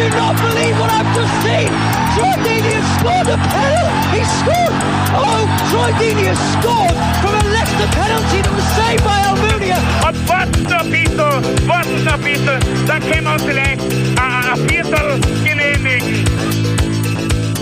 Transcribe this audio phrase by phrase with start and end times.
[0.00, 1.68] I do not believe what I've just seen!
[2.16, 4.16] Troy Deeney has scored a penalty!
[4.16, 4.72] He scored!
[5.12, 9.76] Oh, Troy Deeney has scored from a Leicester penalty that was saved by Almunia!
[10.08, 13.80] Und warten noch ein bisschen, warten noch ein bisschen, dann können wir uns vielleicht
[14.16, 16.24] ein, ein Viertel genehmigen.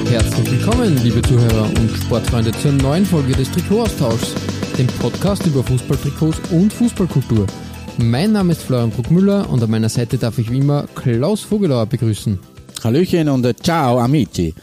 [0.08, 4.34] Herzlich willkommen, liebe Zuhörer und Sportfreunde, zur neuen Folge des Trikotaustauschs,
[4.78, 7.46] dem Podcast über Fußballtrikots und Fußballkultur.
[8.00, 11.86] Mein Name ist Florian Bruckmüller und an meiner Seite darf ich wie immer Klaus Vogelauer
[11.86, 12.38] begrüßen.
[12.84, 14.54] Hallöchen und äh, ciao amici.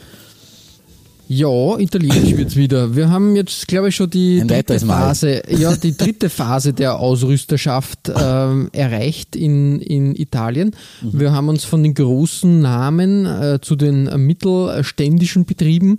[1.28, 2.96] Ja, italienisch wird's wieder.
[2.96, 5.08] Wir haben jetzt, glaube ich, schon die Ein dritte Mal.
[5.08, 10.74] Phase, ja, die dritte Phase der Ausrüsterschaft ähm, erreicht in, in Italien.
[11.02, 11.20] Mhm.
[11.20, 15.98] Wir haben uns von den großen Namen äh, zu den mittelständischen Betrieben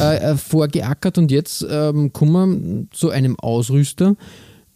[0.00, 4.16] äh, äh, vorgeackert und jetzt ähm, kommen wir zu einem Ausrüster,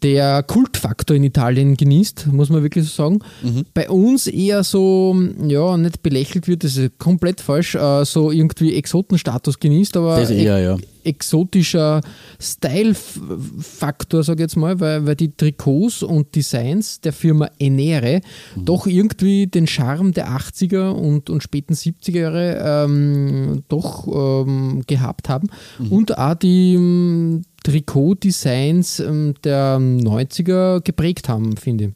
[0.03, 3.21] der Kultfaktor in Italien genießt, muss man wirklich so sagen.
[3.43, 3.65] Mhm.
[3.75, 8.75] Bei uns eher so, ja, nicht belächelt wird, das ist komplett falsch, äh, so irgendwie
[8.75, 10.77] Exotenstatus genießt, aber Das eher, ja.
[11.05, 12.01] Exotischer
[12.41, 18.21] Style-Faktor, sage ich jetzt mal, weil, weil die Trikots und Designs der Firma Enere
[18.57, 18.65] Mhm.
[18.65, 24.07] doch irgendwie den Charme der 80er und, und späten 70er Jahre ähm, doch
[24.47, 25.93] ähm, gehabt haben Mhm.
[25.93, 31.91] und auch die ähm, Trikot-Designs ähm, der 90er geprägt haben, finde ich.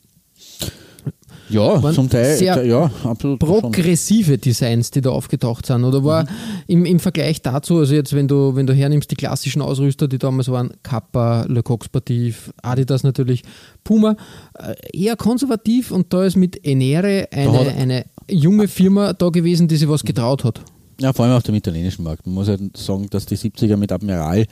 [1.49, 3.41] Ja, Waren zum Teil, sehr ja, absolut.
[3.41, 3.61] schon.
[3.61, 5.85] progressive Designs, die da aufgetaucht sind.
[5.85, 6.29] Oder war Mhm.
[6.67, 10.19] im, im Vergleich dazu, also jetzt, wenn du, wenn du hernimmst, die klassischen Ausrüster, die
[10.19, 13.43] damals waren, Kappa, Le Coq Sportif, Adidas natürlich,
[13.85, 14.17] Puma,
[14.59, 19.77] äh, eher konservativ und da ist mit Enere eine, eine junge Firma da gewesen, die
[19.77, 20.61] sich was getraut hat.
[21.01, 22.27] Ja, vor allem auf dem italienischen Markt.
[22.27, 24.47] Man muss halt sagen, dass die 70er mit Admiral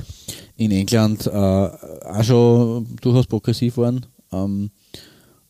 [0.56, 4.04] in England äh, auch schon durchaus progressiv waren.
[4.30, 4.70] Ähm,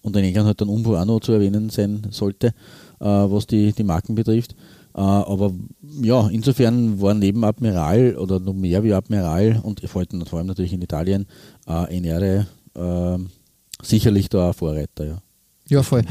[0.04, 2.48] und in England halt dann Umbro auch noch zu erwähnen sein sollte,
[3.00, 4.54] äh, was die, die Marken betrifft.
[4.94, 5.52] Äh, aber
[6.02, 10.48] ja, insofern waren neben Admiral oder noch mehr wie Admiral und vor allem, vor allem
[10.48, 11.26] natürlich in Italien
[11.66, 13.18] äh, Enere äh,
[13.82, 15.04] sicherlich da ein Vorreiter.
[15.04, 15.18] Ja.
[15.68, 16.02] Ja, voll.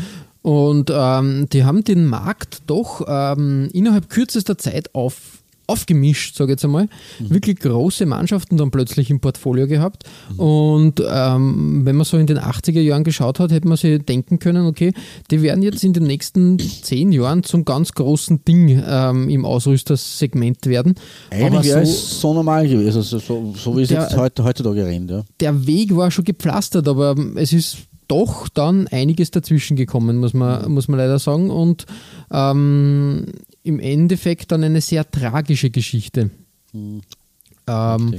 [0.41, 6.55] Und ähm, die haben den Markt doch ähm, innerhalb kürzester Zeit auf, aufgemischt, sage ich
[6.55, 6.87] jetzt einmal.
[7.19, 10.03] Wirklich große Mannschaften dann plötzlich im Portfolio gehabt.
[10.37, 14.39] Und ähm, wenn man so in den 80er Jahren geschaut hat, hätte man sich denken
[14.39, 14.93] können, okay,
[15.31, 20.65] die werden jetzt in den nächsten zehn Jahren zum ganz großen Ding ähm, im Ausrüstersegment
[20.65, 20.95] werden.
[21.29, 24.17] Eigentlich Aber wäre so, es so normal gewesen, also so, so wie es Der- jetzt
[24.17, 25.11] heute, heutzutage rennt.
[25.11, 25.23] Ja.
[25.39, 27.77] der Weg war schon gepflastert, aber es ist
[28.07, 31.49] doch dann einiges dazwischen gekommen, muss man, muss man leider sagen.
[31.49, 31.85] Und
[32.31, 33.25] ähm,
[33.63, 36.29] im Endeffekt dann eine sehr tragische Geschichte.
[37.67, 38.15] Ähm,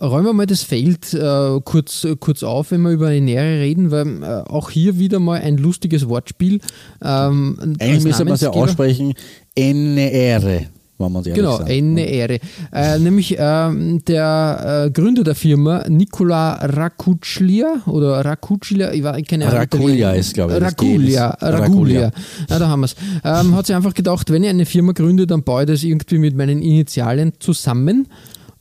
[0.00, 4.22] räumen wir mal das Feld äh, kurz, kurz auf, wenn wir über Enere reden, weil
[4.22, 6.60] äh, auch hier wieder mal ein lustiges Wortspiel.
[7.02, 9.14] Ähm, Eigentlich müsste man es ja aussprechen,
[9.54, 10.66] Enere,
[10.98, 11.70] wenn man ehrlich Genau, sagt.
[11.70, 12.38] eine Ehre.
[12.72, 19.46] Äh, nämlich ähm, der äh, Gründer der Firma, Nicola Racuccia oder Racuccia, ich, war, keine
[19.48, 19.62] Ahnung.
[19.62, 20.72] Italien- ist, glaube ich, das.
[20.72, 21.26] Raculia.
[21.40, 22.10] Raculia.
[22.48, 22.96] Ja, da haben wir es.
[23.24, 26.18] Ähm, hat sich einfach gedacht, wenn ich eine Firma gründe, dann baue ich das irgendwie
[26.18, 28.08] mit meinen Initialien zusammen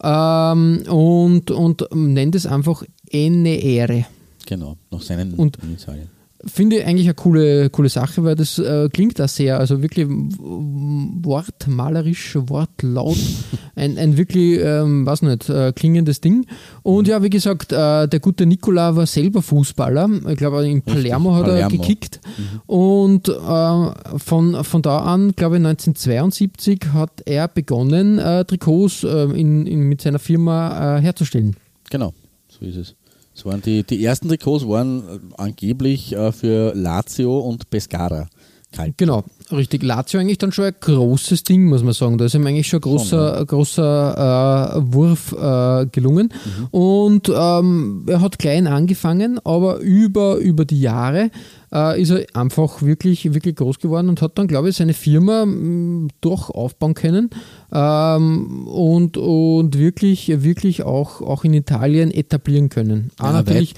[0.03, 4.05] ähm, und, und nennt es einfach Enere.
[4.45, 6.07] Genau, nach seinen Und- Initialien.
[6.45, 10.07] Finde ich eigentlich eine coole, coole Sache, weil das äh, klingt da sehr, also wirklich
[10.09, 13.17] wortmalerisch, wortlaut,
[13.75, 16.45] ein, ein wirklich, ähm, weiß nicht, äh, klingendes Ding.
[16.81, 20.09] Und ja, wie gesagt, äh, der gute Nikola war selber Fußballer.
[20.29, 21.77] Ich glaube, in Palermo hat er Palermo.
[21.77, 22.19] gekickt.
[22.65, 29.23] Und äh, von, von da an, glaube ich, 1972 hat er begonnen, äh, Trikots äh,
[29.33, 31.55] in, in, mit seiner Firma äh, herzustellen.
[31.89, 32.13] Genau,
[32.49, 32.95] so ist es.
[33.35, 38.27] Es waren die, die ersten Trikots waren äh, angeblich äh, für Lazio und Pescara
[38.73, 38.97] kalt.
[38.97, 39.83] Genau, richtig.
[39.83, 42.17] Lazio eigentlich dann schon ein großes Ding, muss man sagen.
[42.17, 46.33] Da ist ihm eigentlich schon ein großer, ein großer äh, Wurf äh, gelungen.
[46.71, 51.31] Und ähm, er hat klein angefangen, aber über, über die Jahre
[51.73, 55.45] äh, ist er einfach wirklich, wirklich groß geworden und hat dann, glaube ich, seine Firma
[55.45, 57.29] mh, doch aufbauen können
[57.71, 63.11] ähm, und, und wirklich, wirklich auch, auch in Italien etablieren können.
[63.19, 63.73] Ja, natürlich,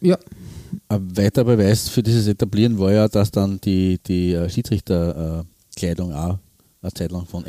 [0.00, 0.18] ja,
[0.88, 6.38] Ein weiterer Beweis für dieses Etablieren war ja, dass dann die, die äh, Schiedsrichterkleidung auch
[6.82, 7.44] eine Zeit lang von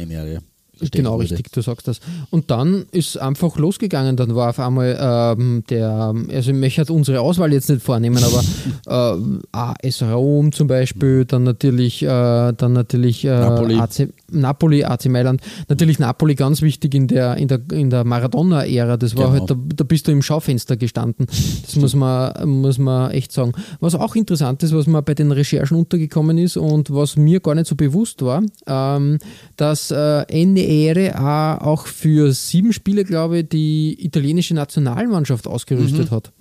[0.81, 1.23] Enere Genau, wurde.
[1.31, 1.99] richtig, du sagst das.
[2.29, 4.15] Und dann ist einfach losgegangen.
[4.17, 8.23] Dann war auf einmal ähm, der, also ich möchte halt unsere Auswahl jetzt nicht vornehmen,
[8.23, 12.07] aber äh, AS Rom zum Beispiel, dann natürlich, äh,
[12.53, 13.75] dann natürlich äh, Napoli.
[13.75, 15.41] AC, Napoli, AC Mailand.
[15.69, 18.97] Natürlich Napoli ganz wichtig in der, in der, in der Maradona-Ära.
[18.97, 19.39] Das war Genau.
[19.39, 21.27] halt, da, da bist du im Schaufenster gestanden.
[21.65, 23.51] Das muss man, muss man echt sagen.
[23.79, 27.55] Was auch interessant ist, was mir bei den Recherchen untergekommen ist und was mir gar
[27.55, 29.19] nicht so bewusst war, ähm,
[29.57, 36.31] dass äh, Ende Ehre auch für sieben Spiele, glaube ich, die italienische Nationalmannschaft ausgerüstet hat.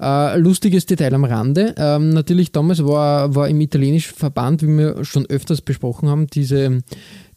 [0.00, 1.74] Äh, lustiges Detail am Rande.
[1.76, 6.82] Ähm, natürlich damals war, war im italienischen Verband, wie wir schon öfters besprochen haben, diese,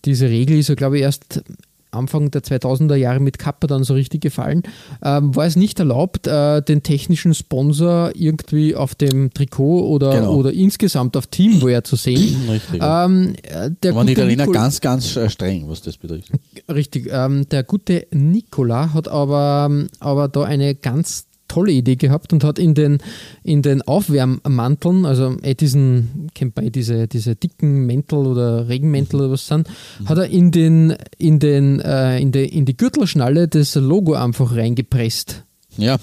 [0.06, 1.44] diese Regel ist ja, glaube ich, erst
[1.92, 4.64] Anfang der 2000er Jahre mit Kappa dann so richtig gefallen,
[5.04, 10.36] ähm, war es nicht erlaubt, äh, den technischen Sponsor irgendwie auf dem Trikot oder, Genau.
[10.36, 12.36] oder insgesamt auf Teamwear zu sehen.
[12.50, 12.82] Richtig.
[12.84, 16.32] Ähm, äh, der waren die Italiener Nicol- ganz, ganz äh, streng, was das betrifft.
[16.72, 22.32] Richtig, ähm, der gute Nicola hat aber, ähm, aber da eine ganz tolle Idee gehabt
[22.32, 23.00] und hat in den,
[23.44, 29.20] in den Aufwärmmanteln, also eh diesen, kennt man eh diese, diese dicken Mäntel oder Regenmäntel
[29.20, 29.68] oder was sind,
[30.06, 34.56] hat er in den, in den, äh, in, die, in die Gürtelschnalle das Logo einfach
[34.56, 35.44] reingepresst.
[35.80, 35.98] Ja,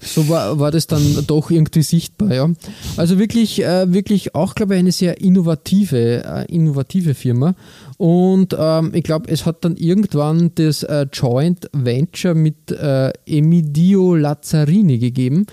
[0.00, 2.50] So war, war das dann doch irgendwie sichtbar, ja.
[2.96, 7.54] Also wirklich, äh, wirklich auch, glaube ich, eine sehr innovative, äh, innovative Firma.
[7.96, 14.14] Und ähm, ich glaube, es hat dann irgendwann das äh, Joint Venture mit äh, Emidio
[14.14, 15.46] Lazzarini gegeben.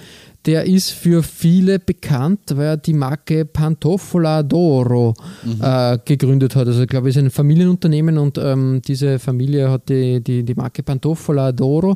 [0.45, 5.13] Der ist für viele bekannt, weil er die Marke Pantofola d'Oro
[5.61, 6.67] äh, gegründet hat.
[6.67, 10.55] Also ich glaube, es ist ein Familienunternehmen und ähm, diese Familie hat die, die, die
[10.55, 11.95] Marke Pantofola d'Oro.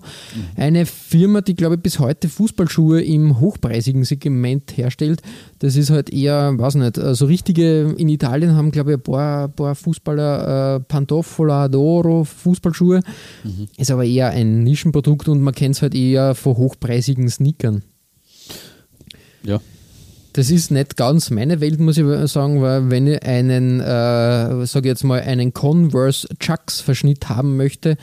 [0.55, 5.21] Eine Firma, die, glaube ich, bis heute Fußballschuhe im hochpreisigen Segment herstellt.
[5.59, 9.03] Das ist halt eher, weiß nicht, so also richtige, in Italien haben, glaube ich, ein
[9.03, 12.99] paar, paar Fußballer äh, Pantofola d'Oro Fußballschuhe.
[13.77, 17.81] Ist aber eher ein Nischenprodukt und man kennt es halt eher von hochpreisigen Sneakern.
[19.45, 19.59] Ja.
[20.33, 24.89] Das ist nicht ganz meine Welt, muss ich sagen, weil wenn ich einen, äh, sage
[24.89, 27.95] jetzt mal, einen Converse Chucks Verschnitt haben möchte,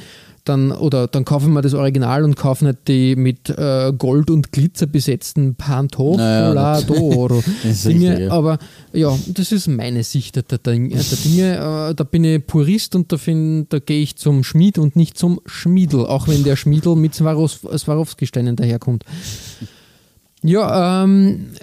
[0.44, 4.30] dann oder dann kaufe ich mir das Original und kaufe nicht die mit äh, Gold
[4.30, 7.42] und Glitzer besetzten Pantofola Naja, Dinge.
[7.64, 8.30] richtig, ja.
[8.30, 8.58] Aber
[8.94, 11.90] ja, das ist meine Sicht der, der, der Dinge.
[11.90, 15.18] Äh, da bin ich Purist und da, find- da gehe ich zum Schmied und nicht
[15.18, 19.04] zum Schmiedel, auch wenn der Schmiedel mit Swarovski-Steinen daherkommt.
[20.42, 21.54] Ja, ähm,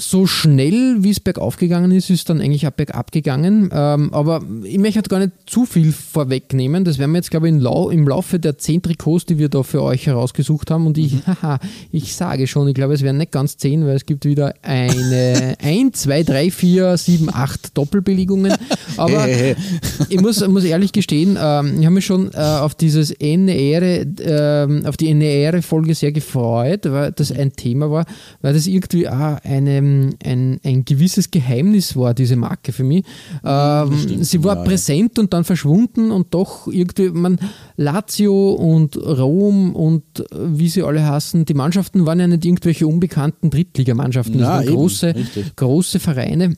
[0.00, 3.70] so schnell, wie es bergauf gegangen ist, ist dann eigentlich auch bergab gegangen.
[3.72, 6.84] Ähm, aber ich möchte halt gar nicht zu viel vorwegnehmen.
[6.84, 9.48] Das werden wir jetzt, glaube ich, im, Lau im Laufe der zehn Trikots, die wir
[9.48, 10.86] da für euch herausgesucht haben.
[10.86, 11.58] Und ich, haha,
[11.92, 15.56] ich sage schon, ich glaube, es werden nicht ganz zehn, weil es gibt wieder eine
[15.62, 18.54] 1, 2, 3, 4, 7, 8 Doppelbelegungen.
[18.96, 19.28] Aber
[20.08, 24.86] ich muss, muss ehrlich gestehen, ähm, ich habe mich schon äh, auf dieses NR, ähm,
[24.86, 28.06] auf die NR-Folge sehr gefreut, weil das ein Thema war,
[28.40, 29.82] weil das irgendwie auch eine,
[30.24, 33.04] ein, ein gewisses Geheimnis war, diese Marke für mich.
[33.44, 34.68] Ähm, stimmt, sie war ja, ja.
[34.68, 37.38] präsent und dann verschwunden und doch irgendwie, man,
[37.76, 42.86] Lazio und Rom und äh, wie sie alle hassen, die Mannschaften waren ja nicht irgendwelche
[42.86, 45.56] unbekannten Drittligamannschaften, das Ja, waren eben, große, richtig.
[45.56, 46.56] große Vereine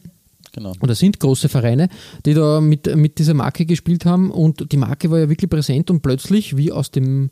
[0.52, 0.72] genau.
[0.80, 1.88] oder sind große Vereine,
[2.24, 5.90] die da mit, mit dieser Marke gespielt haben und die Marke war ja wirklich präsent
[5.90, 7.30] und plötzlich, wie aus dem,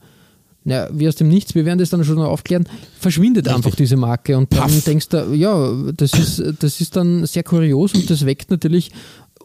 [0.64, 3.56] na, wie aus dem Nichts, wir werden das dann schon noch aufklären, verschwindet Richtig.
[3.56, 4.84] einfach diese Marke und dann Paff.
[4.84, 8.90] denkst du, ja, das ist, das ist dann sehr kurios und das weckt natürlich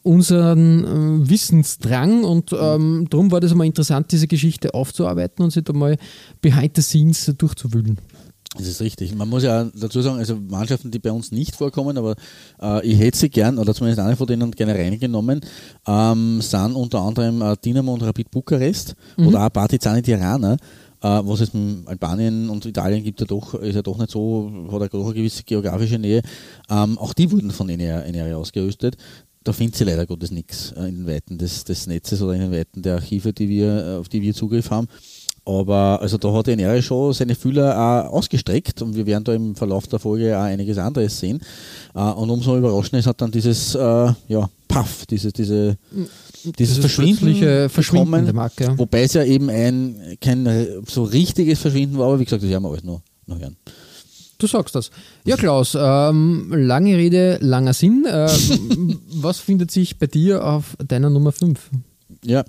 [0.04, 0.84] unseren
[1.24, 5.74] äh, Wissensdrang und ähm, darum war das einmal interessant, diese Geschichte aufzuarbeiten und sich da
[5.74, 5.98] mal
[6.42, 7.98] behind the scenes durchzuwühlen.
[8.58, 9.14] Das ist richtig.
[9.16, 12.16] Man muss ja dazu sagen, also Mannschaften, die bei uns nicht vorkommen, aber
[12.62, 15.42] äh, ich hätte sie gern, oder zumindest eine von denen gerne reingenommen,
[15.86, 20.56] ähm, sind unter anderem äh, Dinamo und Rapid Bukarest oder auch Partizani Tirana,
[21.08, 24.82] was es in Albanien und Italien gibt, ja doch, ist ja doch nicht so, hat
[24.82, 26.22] ja doch eine gewisse geografische Nähe.
[26.70, 28.98] Ähm, auch die wurden von NR, NR ausgerüstet.
[29.44, 32.42] Da findet sie leider Gottes nichts äh, in den Weiten des, des Netzes oder in
[32.42, 34.88] den Weiten der Archive, die wir, äh, auf die wir Zugriff haben.
[35.46, 39.56] Aber also da hat NR schon seine Fühler auch ausgestreckt und wir werden da im
[39.56, 41.40] Verlauf der Folge auch einiges anderes sehen.
[41.94, 45.78] Äh, und umso überraschender ist hat dann dieses, äh, ja, Puff, diese, diese,
[46.58, 48.64] dieses Verschwinden, plötzliche Verschwinden bekommen, der Marke.
[48.66, 48.78] ja.
[48.78, 52.50] Wobei es ja eben ein kein äh, so richtiges Verschwinden war, aber wie gesagt, das
[52.50, 53.58] werden wir alles noch, noch hören.
[54.38, 54.92] Du sagst das.
[55.26, 58.06] Ja, Klaus, ähm, lange Rede, langer Sinn.
[58.08, 61.70] Ähm, was findet sich bei dir auf deiner Nummer 5?
[62.24, 62.44] Ja,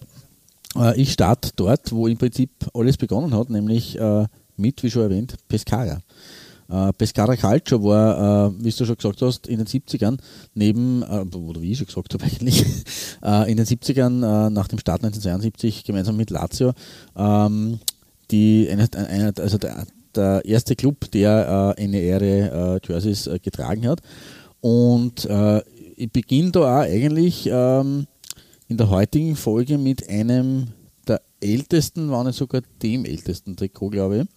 [0.76, 4.26] äh, ich starte dort, wo im Prinzip alles begonnen hat, nämlich äh,
[4.56, 6.00] mit, wie schon erwähnt, Pescara.
[6.68, 10.18] Äh, Pescara Calcio war, äh, wie du schon gesagt hast, in den 70ern
[10.54, 12.64] neben, äh, oder wie ich schon gesagt habe eigentlich,
[13.22, 16.72] äh, in den 70ern äh, nach dem Start 1972 gemeinsam mit Lazio
[17.16, 17.78] ähm,
[18.30, 23.86] die, eine, eine, also der, der erste Club, der äh, eine Ehre äh, Jerseys getragen
[23.86, 24.00] hat.
[24.60, 25.28] Und
[25.96, 28.06] ich beginne da auch eigentlich ähm,
[28.66, 30.68] in der heutigen Folge mit einem
[31.06, 34.35] der ältesten, war nicht sogar dem ältesten Trikot, glaube ich.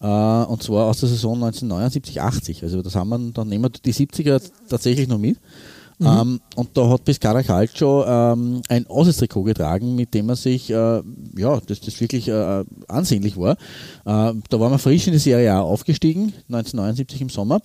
[0.00, 2.62] Äh, und zwar aus der Saison 1979-80.
[2.62, 5.38] Also das haben wir, dann nehmen wir die 70er tatsächlich noch mit.
[5.98, 6.06] Mhm.
[6.06, 11.02] Ähm, und da hat Pescara Calcio ähm, ein Aussichtstrikot getragen, mit dem er sich, äh,
[11.36, 13.52] ja, das, das wirklich äh, ansehnlich war.
[14.04, 17.60] Äh, da war man frisch in die Serie A aufgestiegen, 1979 im Sommer,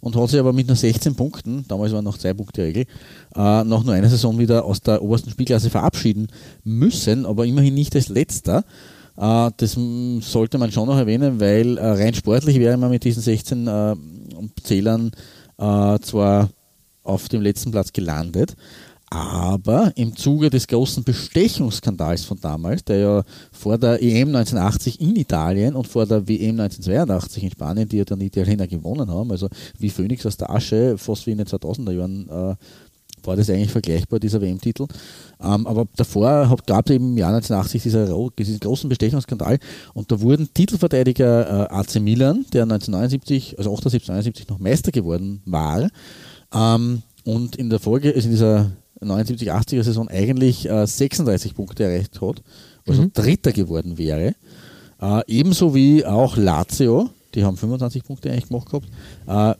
[0.00, 2.84] und hat sich aber mit nur 16 Punkten, damals war noch zwei Punkte Regel,
[3.34, 6.28] äh, nach nur einer Saison wieder aus der obersten Spielklasse verabschieden
[6.62, 8.64] müssen, aber immerhin nicht als letzter.
[9.16, 9.76] Äh, das
[10.20, 13.94] sollte man schon noch erwähnen, weil äh, rein sportlich wäre man mit diesen 16 äh,
[14.62, 15.10] Zählern
[15.58, 16.48] zwar
[17.04, 18.56] auf dem letzten Platz gelandet,
[19.12, 25.14] aber im Zuge des großen Bestechungsskandals von damals, der ja vor der EM 1980 in
[25.16, 29.48] Italien und vor der WM 1982 in Spanien, die ja dann Italiener gewonnen haben, also
[29.78, 32.56] wie Phoenix aus der Asche, fast wie in den 2000er Jahren äh,
[33.26, 34.86] war das eigentlich vergleichbar, dieser WM-Titel.
[35.40, 39.58] Ähm, aber davor gab es eben im Jahr 1980 dieser, diesen großen Bestechungsskandal
[39.94, 45.42] und da wurden Titelverteidiger äh, AC Milan, der 1979, also 78, 79 noch Meister geworden
[45.44, 45.88] war
[46.54, 51.84] ähm, und in der Folge, also in dieser 79, 80er Saison eigentlich äh, 36 Punkte
[51.84, 52.42] erreicht hat,
[52.86, 53.12] also mhm.
[53.12, 54.34] Dritter geworden wäre.
[55.00, 58.88] Äh, ebenso wie auch Lazio, die haben 25 Punkte eigentlich gemacht gehabt,
[59.26, 59.54] äh,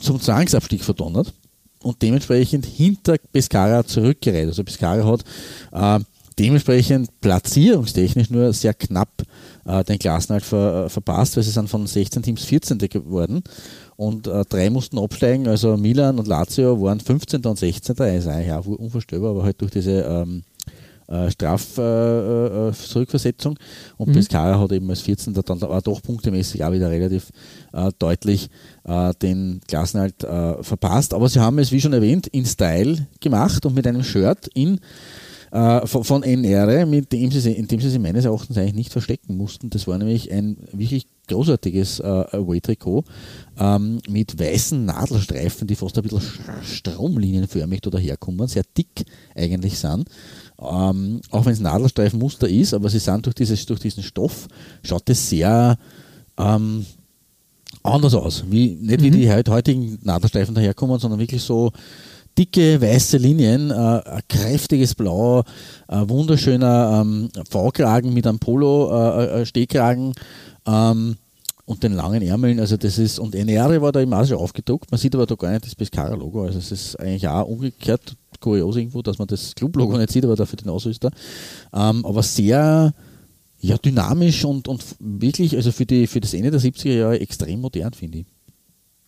[0.00, 1.32] zum Zwangsabstieg verdonnert
[1.82, 4.46] und dementsprechend hinter Pescara zurückgereiht.
[4.46, 5.24] Also Pescara hat
[5.72, 6.04] äh,
[6.38, 9.22] dementsprechend platzierungstechnisch nur sehr knapp
[9.64, 12.78] äh, den Klassenhalt ver, äh, verpasst, weil sie sind von 16 Teams 14.
[12.78, 13.42] geworden
[13.96, 17.44] und äh, drei mussten absteigen, also Milan und Lazio waren 15.
[17.44, 17.96] und 16.
[17.96, 20.42] Das ist eigentlich auch unvorstellbar, aber halt durch diese ähm,
[21.08, 24.12] äh, Strafzurückversetzung äh, äh, und mhm.
[24.12, 25.32] Pescara hat eben als 14.
[25.34, 27.30] dann aber doch punktemäßig auch wieder relativ
[27.72, 28.50] äh, deutlich
[28.84, 31.14] äh, den Klassenhalt äh, verpasst.
[31.14, 34.80] Aber sie haben es, wie schon erwähnt, in Style gemacht und mit einem Shirt in
[35.50, 39.38] von, von NR, mit dem sie, in dem sie sich meines Erachtens eigentlich nicht verstecken
[39.38, 39.70] mussten.
[39.70, 43.04] Das war nämlich ein wirklich großartiges äh, Away-Trikot
[43.58, 46.22] ähm, mit weißen Nadelstreifen, die fast ein bisschen
[46.62, 50.08] stromlinienförmig da daherkommen, sehr dick eigentlich sind.
[50.60, 54.48] Ähm, auch wenn es Nadelstreifenmuster ist, aber sie sind durch, dieses, durch diesen Stoff,
[54.82, 55.78] schaut es sehr
[56.36, 56.84] ähm,
[57.82, 58.44] anders aus.
[58.48, 59.04] Wie, nicht mhm.
[59.04, 61.72] wie die heutigen Nadelstreifen daherkommen, sondern wirklich so
[62.36, 65.42] dicke weiße Linien, äh, ein kräftiges Blau,
[65.88, 70.12] ein wunderschöner ähm, V-Kragen mit einem Polo-Stehkragen
[70.66, 71.16] äh, äh ähm,
[71.66, 72.60] und den langen Ärmeln.
[72.60, 75.50] Also das ist, und NR war da im schon aufgedruckt, man sieht aber da gar
[75.50, 76.44] nicht das Pescara-Logo.
[76.44, 80.36] Also es ist eigentlich auch umgekehrt kurios irgendwo, dass man das Club-Logo nicht sieht, aber
[80.36, 81.10] dafür den Ausrüster.
[81.72, 82.94] Ähm, aber sehr
[83.60, 87.60] ja, dynamisch und, und wirklich, also für, die, für das Ende der 70er Jahre extrem
[87.60, 88.26] modern, finde ich.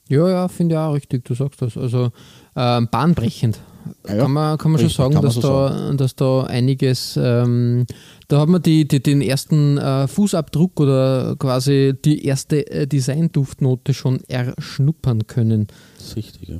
[0.08, 1.76] Ja, ja, finde ich auch richtig, du sagst das.
[1.76, 2.10] Also
[2.56, 3.60] ähm, bahnbrechend.
[4.06, 5.96] Ja, kann man, kann man schon sagen, dass, so da, sagen.
[5.96, 7.86] dass da einiges, ähm,
[8.28, 13.94] da hat man die, die, den ersten äh, Fußabdruck oder quasi die erste äh, Design-Duftnote
[13.94, 15.68] schon erschnuppern können.
[15.96, 16.56] Das ist richtig, ja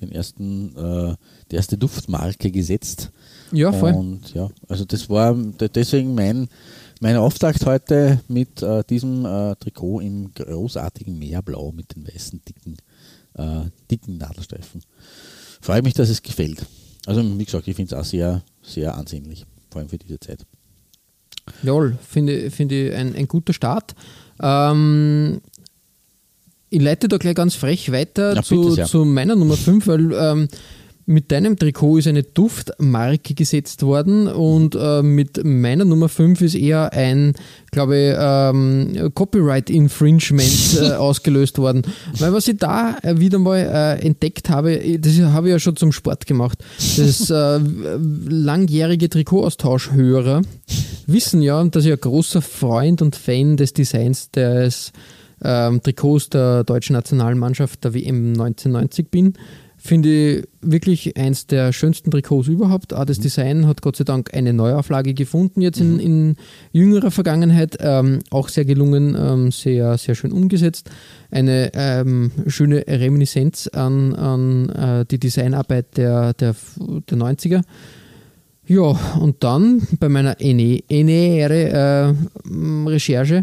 [0.00, 1.14] den ersten, äh,
[1.50, 3.10] die erste Duftmarke gesetzt.
[3.52, 3.92] Ja, voll.
[3.92, 6.48] Und ja, also das war deswegen mein,
[7.00, 12.76] mein Auftakt heute mit äh, diesem äh, Trikot im großartigen Meerblau mit den weißen dicken,
[13.34, 14.82] äh, dicken Nadelstreifen.
[15.60, 16.66] Freue mich, dass es gefällt.
[17.06, 20.44] Also wie gesagt, ich finde es auch sehr, sehr ansehnlich, vor allem für diese Zeit.
[21.62, 23.94] Jawohl, finde find ich ein, ein guter Start.
[24.40, 25.40] Ähm,
[26.74, 30.48] ich leite da gleich ganz frech weiter ja, zu, zu, meiner Nummer 5, weil ähm,
[31.06, 36.54] mit deinem Trikot ist eine Duftmarke gesetzt worden und äh, mit meiner Nummer 5 ist
[36.54, 37.34] eher ein,
[37.70, 41.82] glaube ich, ähm, Copyright Infringement äh, ausgelöst worden.
[42.18, 45.76] Weil was ich da äh, wieder mal äh, entdeckt habe, das habe ich ja schon
[45.76, 46.58] zum Sport gemacht,
[46.96, 47.60] das äh,
[48.26, 50.42] langjährige Trikotaustauschhörer
[51.06, 54.92] wissen ja, dass ich ein großer Freund und Fan des Designs des
[55.44, 59.34] ähm, Trikots der deutschen Nationalmannschaft der WM 1990 bin.
[59.76, 62.94] Finde ich wirklich eins der schönsten Trikots überhaupt.
[62.94, 63.22] Auch das mhm.
[63.22, 66.00] Design hat Gott sei Dank eine Neuauflage gefunden, jetzt in, mhm.
[66.00, 66.36] in
[66.72, 67.76] jüngerer Vergangenheit.
[67.80, 70.90] Ähm, auch sehr gelungen, ähm, sehr, sehr schön umgesetzt.
[71.30, 76.56] Eine ähm, schöne Reminiszenz an, an äh, die Designarbeit der, der,
[77.10, 77.60] der 90er.
[78.66, 83.42] Ja, und dann bei meiner nähere äh, Recherche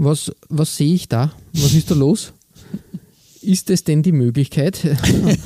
[0.00, 1.32] was, was sehe ich da?
[1.52, 2.32] Was ist da los?
[3.42, 4.80] ist es denn die Möglichkeit,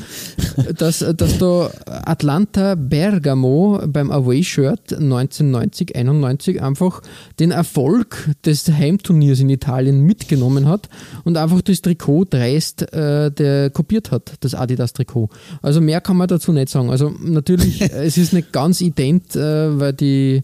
[0.79, 7.03] dass, dass da Atlanta Bergamo beim Away-Shirt 1990, 91 einfach
[7.39, 10.89] den Erfolg des Heimturniers in Italien mitgenommen hat
[11.25, 15.29] und einfach das Trikot dreist äh, der kopiert hat, das Adidas-Trikot.
[15.63, 16.91] Also mehr kann man dazu nicht sagen.
[16.91, 20.43] Also natürlich, es ist nicht ganz ident, äh, weil die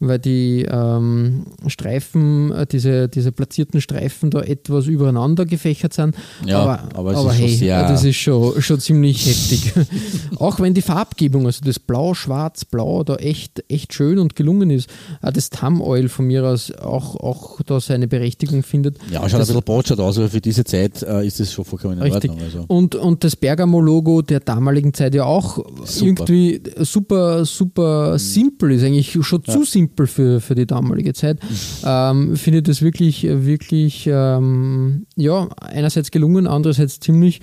[0.00, 6.14] weil die ähm, Streifen, äh, diese, diese platzierten Streifen da etwas übereinander gefächert sind.
[6.46, 9.72] Ja, aber, aber es aber ist schon hey, sehr- das ist schon, schon ziemlich heftig.
[10.38, 14.70] auch wenn die Farbgebung, also das Blau, Schwarz, Blau, da echt, echt schön und gelungen
[14.70, 14.88] ist.
[15.20, 18.96] Auch das Tam Oil von mir aus auch, auch da seine Berechtigung findet.
[19.10, 21.64] Ja, schaut ein Das- bisschen botschert aus, aber für diese Zeit äh, ist es schon
[21.66, 22.30] vollkommen in Richtig.
[22.30, 22.46] Ordnung.
[22.46, 22.64] Also.
[22.68, 26.24] Und, und das Bergamo-Logo der damaligen Zeit ja auch Super.
[26.24, 31.38] irgendwie super, super simpel ist, eigentlich schon zu simpel für, für die damalige Zeit.
[31.84, 37.40] Ähm, Finde ich das wirklich, wirklich, ähm, ja, einerseits gelungen, andererseits ziemlich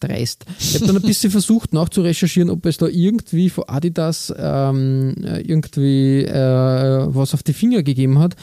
[0.00, 0.44] dreist.
[0.58, 5.40] Ich habe dann ein bisschen versucht nachzurecherchieren, ob es da irgendwie von Adidas ähm, äh,
[5.40, 8.36] irgendwie äh, was auf die Finger gegeben hat.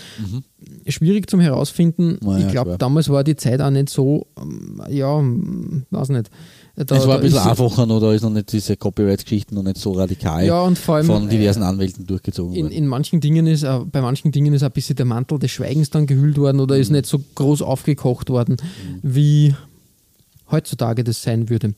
[0.88, 2.18] Schwierig zum herausfinden.
[2.24, 5.22] Na ich glaube, damals war die Zeit auch nicht so, ähm, ja,
[5.92, 6.30] weiß nicht.
[6.76, 9.78] Da, es war ein bisschen einfacher noch, da ist noch nicht diese Copyright-Geschichten noch nicht
[9.78, 12.74] so radikal Ja, und vor allem von diversen Anwälten durchgezogen in, worden.
[12.74, 15.90] in manchen Dingen ist, äh, bei manchen Dingen ist ein bisschen der Mantel des Schweigens
[15.90, 16.82] dann gehüllt worden oder Mhm.
[16.82, 18.56] ist nicht so groß aufgekocht worden,
[19.04, 19.54] wie
[20.52, 21.74] heutzutage das sein würde.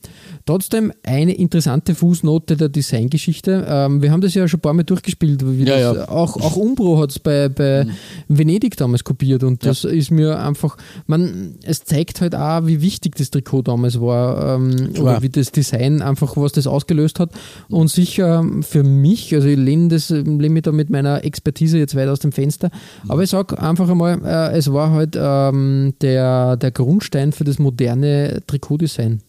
[0.46, 3.66] Trotzdem eine interessante Fußnote der Designgeschichte.
[3.68, 5.44] Ähm, wir haben das ja schon ein paar Mal durchgespielt.
[5.46, 6.08] Wie Ja, das, ja.
[6.08, 7.86] Auch, auch Umbro hat es bei, bei
[8.28, 10.76] Venedig damals kopiert und das ist mir einfach,
[11.06, 15.52] man, es zeigt halt auch, wie wichtig das Trikot damals war ähm, oder wie das
[15.52, 17.30] Design einfach, was das ausgelöst hat.
[17.68, 21.94] Und sicher für mich, also ich lehne, das, lehne mich da mit meiner Expertise jetzt
[21.94, 22.70] weit aus dem Fenster,
[23.08, 27.58] aber ich sage einfach einmal, äh, es war halt ähm, der, der Grundstein für das
[27.58, 29.20] moderne Trikotdesign.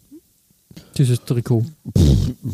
[0.98, 1.64] Dieses Trikot.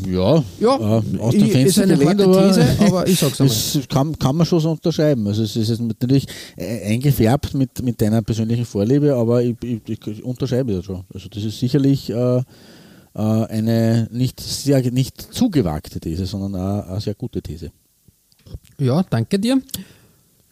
[0.07, 3.55] Ja, Ja, äh, aus dem Fenster ist eine gelehnt, aber, These, aber ich sag's einmal.
[3.55, 5.27] Es kann, kann man schon so unterschreiben.
[5.27, 9.81] Also es ist jetzt natürlich äh, eingefärbt mit, mit deiner persönlichen Vorliebe, aber ich, ich,
[9.87, 11.03] ich unterschreibe das schon.
[11.13, 12.43] Also das ist sicherlich äh, äh,
[13.13, 17.71] eine nicht, sehr, nicht zu gewagte These, sondern eine, eine sehr gute These.
[18.79, 19.61] Ja, danke dir.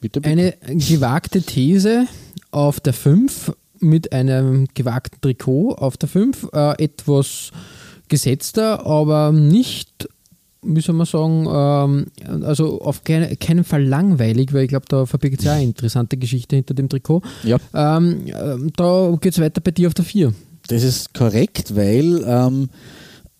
[0.01, 0.29] Bitte, bitte.
[0.29, 2.07] Eine gewagte These
[2.51, 6.49] auf der 5 mit einem gewagten Trikot auf der 5.
[6.53, 7.51] Äh, etwas
[8.07, 10.09] gesetzter, aber nicht,
[10.61, 15.05] wie soll man sagen, ähm, also auf keine, keinen Fall langweilig, weil ich glaube, da
[15.05, 17.21] verbirgt sich auch eine interessante Geschichte hinter dem Trikot.
[17.43, 17.57] Ja.
[17.73, 20.33] Ähm, ähm, da geht es weiter bei dir auf der 4.
[20.67, 22.69] Das ist korrekt, weil ähm,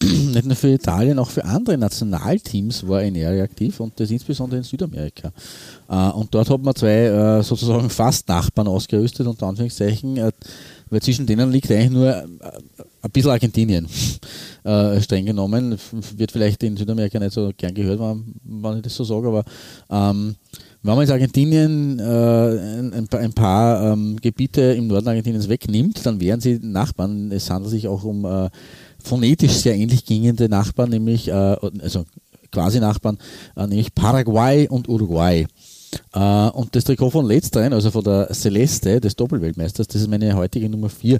[0.33, 4.63] nicht nur für Italien, auch für andere Nationalteams war NR aktiv und das insbesondere in
[4.63, 5.33] Südamerika.
[5.89, 10.31] Äh, und dort hat man zwei äh, sozusagen fast Nachbarn ausgerüstet, unter Anführungszeichen, äh,
[10.89, 13.87] weil zwischen denen liegt eigentlich nur ein bisschen Argentinien.
[14.99, 15.77] Streng genommen.
[16.17, 19.43] Wird vielleicht in Südamerika nicht so gern gehört, wenn, ich das so sage, aber
[19.89, 20.35] ähm,
[20.81, 26.59] wenn man jetzt Argentinien ein, paar, ähm, Gebiete im Norden Argentiniens wegnimmt, dann wären sie
[26.61, 27.31] Nachbarn.
[27.31, 28.25] Es handelt sich auch um
[29.03, 32.05] phonetisch sehr ähnlich gingende Nachbarn, nämlich äh, also
[32.51, 33.17] quasi Nachbarn,
[33.55, 35.45] äh, nämlich Paraguay und Uruguay.
[36.13, 40.35] Äh, und das Trikot von letzteren, also von der Celeste, des Doppelweltmeisters, das ist meine
[40.35, 41.19] heutige Nummer 4.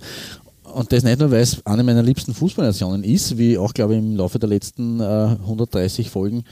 [0.74, 4.00] Und das nicht nur, weil es eine meiner liebsten Fußballnationen ist, wie auch, glaube ich,
[4.00, 5.04] im Laufe der letzten äh,
[5.42, 6.44] 130 Folgen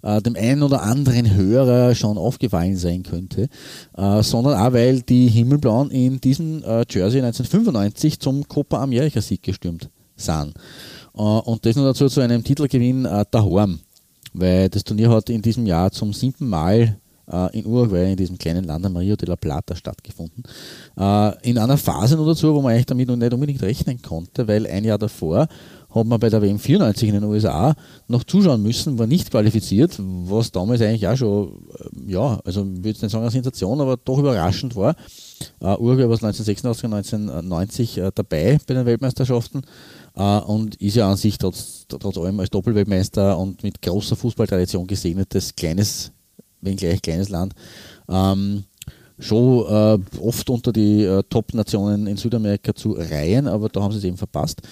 [0.00, 3.48] äh, dem einen oder anderen Hörer schon aufgefallen sein könnte,
[3.94, 10.54] sondern auch, weil die Himmelblauen in diesem Jersey 1995 zum Copa America Sieg gestürmt sind.
[11.14, 13.80] Äh, und das nur dazu zu einem Titelgewinn äh, daheim,
[14.32, 16.96] weil das Turnier hat in diesem Jahr zum siebten Mal
[17.30, 20.44] äh, in Uruguay, in diesem kleinen Land am Rio de la Plata stattgefunden.
[20.98, 24.46] Äh, in einer Phase nur dazu, wo man eigentlich damit noch nicht unbedingt rechnen konnte,
[24.48, 25.48] weil ein Jahr davor
[25.90, 27.74] hat man bei der WM 94 in den USA
[28.06, 31.52] noch zuschauen müssen, war nicht qualifiziert, was damals eigentlich auch schon,
[32.06, 34.94] ja, also ich würde nicht sagen eine Sensation, aber doch überraschend war.
[35.60, 39.62] Uruguay war 1986 und 1990 äh, dabei bei den Weltmeisterschaften
[40.22, 45.54] und ist ja an sich trotz, trotz allem als Doppelweltmeister und mit großer Fußballtradition gesegnetes
[45.54, 46.10] kleines,
[46.62, 47.54] wenngleich kleines Land.
[48.08, 48.64] Ähm,
[49.18, 53.98] schon äh, oft unter die äh, Top-Nationen in Südamerika zu reihen, aber da haben sie
[53.98, 54.62] es eben verpasst.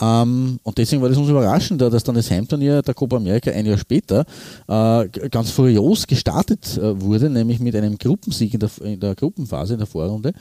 [0.00, 3.66] Ähm, und deswegen war das umso überraschender, dass dann das Heimturnier der Copa America ein
[3.66, 4.24] Jahr später
[4.68, 9.74] äh, ganz furios gestartet äh, wurde, nämlich mit einem Gruppensieg in der, in der Gruppenphase,
[9.74, 10.32] in der Vorrunde.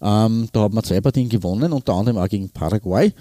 [0.00, 3.12] Ähm, da hat man zwei Partien gewonnen, unter anderem auch gegen Paraguay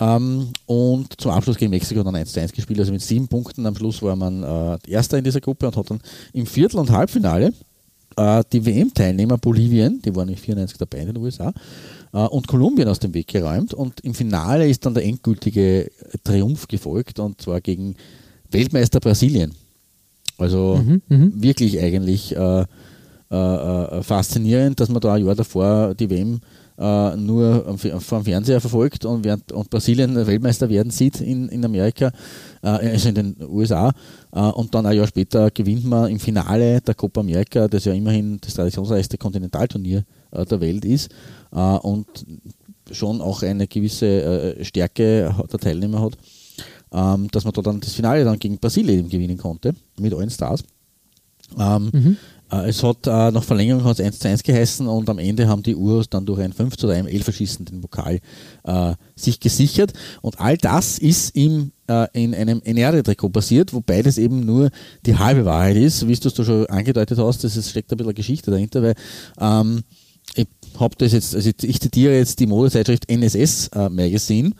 [0.00, 2.78] ähm, und zum Abschluss gegen Mexiko dann 1 zu 1 gespielt.
[2.80, 5.90] Also mit sieben Punkten am Schluss war man äh, Erster in dieser Gruppe und hat
[5.90, 6.00] dann
[6.32, 7.52] im Viertel- und Halbfinale
[8.16, 11.52] äh, die WM-Teilnehmer Bolivien, die waren in 94 dabei in den USA,
[12.12, 13.74] und Kolumbien aus dem Weg geräumt.
[13.74, 15.90] Und im Finale ist dann der endgültige
[16.24, 17.96] Triumph gefolgt und zwar gegen
[18.50, 19.54] Weltmeister Brasilien.
[20.38, 22.64] Also Mhm, wirklich eigentlich äh,
[23.30, 26.40] äh, äh, faszinierend, dass man da ein Jahr davor die WM
[26.78, 32.12] äh, nur vom Fernseher verfolgt und, während, und Brasilien Weltmeister werden sieht in, in Amerika,
[32.62, 33.92] äh, also in den USA.
[34.32, 37.92] Äh, und dann ein Jahr später gewinnt man im Finale der Copa America, das ja
[37.92, 41.10] immerhin das traditionsreichste Kontinentalturnier äh, der Welt ist
[41.52, 42.06] äh, und
[42.90, 46.16] schon auch eine gewisse äh, Stärke der Teilnehmer hat,
[46.92, 50.62] ähm, dass man da dann das Finale dann gegen Brasilien gewinnen konnte, mit allen Stars.
[51.58, 52.14] Ähm, äh,
[52.50, 55.62] es hat äh, nach Verlängerung hat es 1 zu 1 geheißen und am Ende haben
[55.62, 58.20] die Uros dann durch ein 5 zu 3 im Elferschießen den Pokal
[58.64, 59.92] äh, sich gesichert.
[60.22, 64.70] Und all das ist im, äh, in einem Enerde-Trikot passiert, wobei das eben nur
[65.04, 68.14] die halbe Wahrheit ist, wie du es da schon angedeutet hast, ist, steckt ein bisschen
[68.14, 68.94] Geschichte dahinter, weil
[69.40, 69.82] ähm,
[70.34, 70.46] ich
[70.78, 74.52] habe das jetzt, also ich zitiere jetzt die Modezeitschrift NSS äh, Magazine,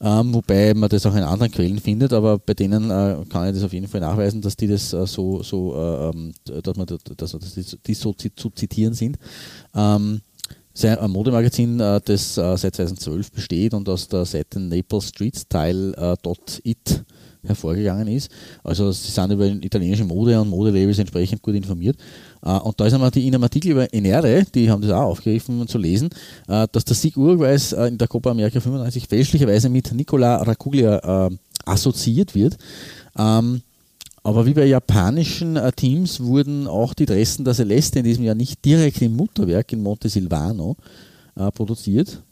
[0.00, 3.54] ähm, wobei man das auch in anderen Quellen findet, aber bei denen äh, kann ich
[3.54, 6.86] das auf jeden Fall nachweisen, dass die das äh, so, so äh, ähm, dass man
[6.86, 9.18] das, dass, dass die, die so zu zitieren sind.
[9.74, 10.20] Ähm,
[10.80, 15.92] ein Modemagazin, äh, das äh, seit 2012 besteht und aus der Seite Naples Street Style
[15.96, 16.74] äh,
[17.42, 18.30] hervorgegangen ist.
[18.62, 21.96] Also sie sind über italienische Mode und Modelabels entsprechend gut informiert.
[22.42, 25.10] Äh, und da ist einmal die in einem Artikel über Enere, die haben das auch
[25.10, 26.10] aufgegriffen zu lesen,
[26.48, 31.30] äh, dass der Sieg Uruguays äh, in der Copa America 95 fälschlicherweise mit Nicola Racuglia
[31.64, 32.56] assoziiert wird.
[33.18, 33.62] Ähm,
[34.22, 38.64] aber wie bei japanischen Teams wurden auch die Dressen der Celeste in diesem Jahr nicht
[38.64, 40.76] direkt im Mutterwerk in Montesilvano
[41.36, 42.22] äh, produziert.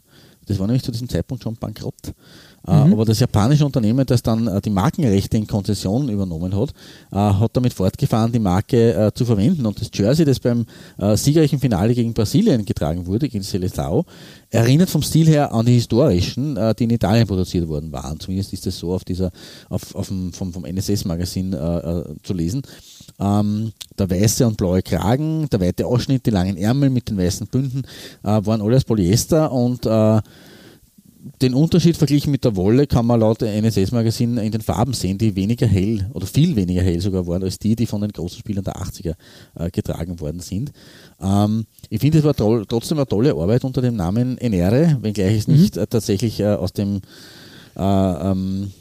[0.45, 2.13] Das war nämlich zu diesem Zeitpunkt schon bankrott.
[2.67, 6.73] Äh, aber das japanische Unternehmen, das dann äh, die Markenrechte in Konzession übernommen hat,
[7.11, 9.65] äh, hat damit fortgefahren, die Marke zu verwenden.
[9.65, 10.65] Und das Jersey, das beim
[11.15, 14.05] siegreichen Finale gegen Brasilien getragen wurde, gegen Seleção,
[14.49, 18.19] erinnert vom Stil her an die historischen, die in Italien produziert worden waren.
[18.19, 19.31] Zumindest ist das so auf dieser,
[19.69, 22.61] auf, auf dem, vom, vom NSS-Magazin äh, zu lesen.
[23.19, 27.47] Ähm, der weiße und blaue Kragen, der weite Ausschnitt, die langen Ärmel mit den weißen
[27.47, 27.83] Bünden
[28.23, 30.21] äh, waren alles Polyester und äh,
[31.41, 35.35] den Unterschied verglichen mit der Wolle kann man laut NSS-Magazin in den Farben sehen, die
[35.35, 38.63] weniger hell oder viel weniger hell sogar waren als die, die von den großen Spielern
[38.63, 39.15] der 80er
[39.55, 40.71] äh, getragen worden sind.
[41.21, 45.37] Ähm, ich finde, es war toll, trotzdem eine tolle Arbeit unter dem Namen Enere, wenngleich
[45.37, 47.01] es nicht äh, tatsächlich äh, aus dem
[47.75, 48.71] äh, ähm,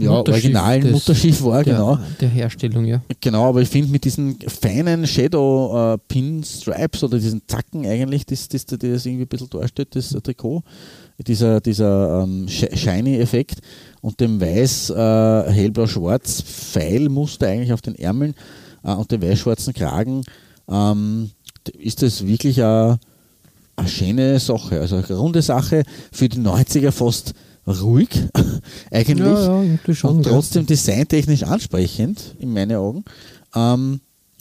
[0.00, 1.98] ja, Mutterschiff originalen des- Mutterschiff war, der, genau.
[2.20, 3.02] Der Herstellung, ja.
[3.20, 8.48] Genau, aber ich finde mit diesen feinen Shadow äh, Pinstripes oder diesen Zacken eigentlich, das,
[8.48, 10.62] das, das, das irgendwie ein bisschen darstellt, das Trikot,
[11.22, 13.58] dieser, dieser ähm, Sh- Shiny-Effekt
[14.00, 18.34] und dem weiß äh, hellblau-schwarz Pfeilmuster eigentlich auf den Ärmeln
[18.84, 20.22] äh, und dem weiß-schwarzen Kragen,
[20.68, 21.30] ähm,
[21.78, 22.98] ist das wirklich eine,
[23.76, 27.34] eine schöne Sache, also eine runde Sache für die 90er fast
[27.66, 28.08] ruhig
[28.90, 30.32] eigentlich Ja, ja, schon, und ja.
[30.32, 33.04] trotzdem designtechnisch ansprechend in meinen Augen.
[33.54, 34.00] Ähm,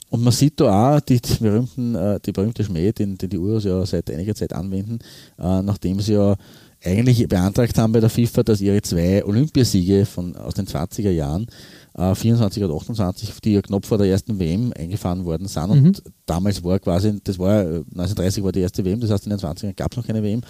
[0.09, 3.37] und man sieht da auch die, die, berühmten, äh, die berühmte Schmäh, den, den die
[3.37, 4.99] Uros ja seit einiger Zeit anwenden,
[5.39, 6.35] äh, nachdem sie ja
[6.83, 11.47] eigentlich beantragt haben bei der FIFA, dass ihre zwei Olympiasiege von, aus den 20er Jahren,
[11.95, 15.69] äh, 24 und 28, die ja knapp vor der ersten WM eingefahren worden sind.
[15.69, 19.29] Und damals war quasi, das war äh, 1930 war die erste WM, das heißt in
[19.31, 20.41] den 20ern gab es noch keine WM.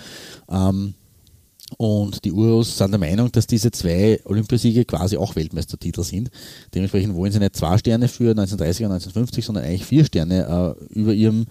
[0.50, 0.94] Ähm,
[1.78, 6.30] und die Uros sind der Meinung, dass diese zwei Olympiasiege quasi auch Weltmeistertitel sind.
[6.74, 10.94] Dementsprechend wollen sie nicht zwei Sterne für 1930 und 1950, sondern eigentlich vier Sterne äh,
[10.94, 11.46] über ihrem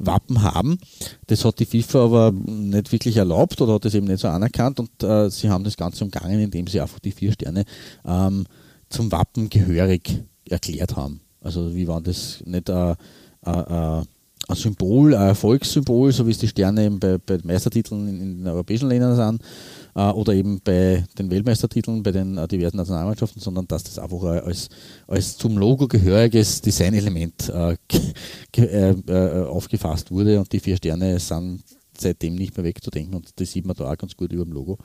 [0.00, 0.78] Wappen haben.
[1.26, 4.80] Das hat die FIFA aber nicht wirklich erlaubt oder hat das eben nicht so anerkannt
[4.80, 7.64] und äh, sie haben das Ganze umgangen, indem sie einfach die vier Sterne
[8.04, 8.46] ähm,
[8.88, 11.20] zum Wappen gehörig erklärt haben.
[11.40, 12.94] Also wie war das nicht äh, äh,
[13.46, 14.02] äh,
[14.48, 18.38] ein Symbol, ein Erfolgssymbol, so wie es die Sterne eben bei, bei Meistertiteln in, in
[18.38, 19.42] den europäischen Ländern sind
[19.94, 24.38] oder eben bei den Weltmeistertiteln bei den äh, diversen Nationalmannschaften, sondern dass das einfach äh,
[24.40, 24.68] als,
[25.06, 27.76] als zum Logo gehöriges Designelement äh,
[28.52, 31.62] ge- äh, äh, aufgefasst wurde und die vier Sterne sind
[31.98, 34.78] seitdem nicht mehr wegzudenken und das sieht man da auch ganz gut über dem Logo.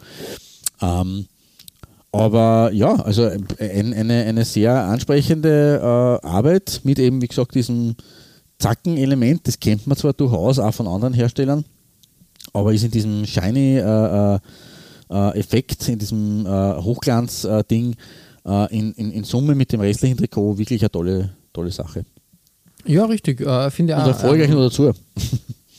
[0.82, 1.26] Ähm,
[2.12, 5.80] aber ja, also ein, eine, eine sehr ansprechende
[6.24, 7.96] äh, Arbeit mit eben, wie gesagt, diesem
[8.58, 9.46] Zackenelement.
[9.48, 11.66] Das kennt man zwar durchaus auch von anderen Herstellern,
[12.54, 14.40] aber ist in diesem shiny äh, äh,
[15.10, 17.96] äh, Effekt, in diesem äh, Hochglanz-Ding
[18.46, 22.06] äh, in, in, in Summe mit dem restlichen Trikot wirklich eine tolle, tolle Sache.
[22.86, 23.42] Ja, richtig.
[23.42, 24.94] Äh, finde Und auch, erfolgreich ähm, nur dazu.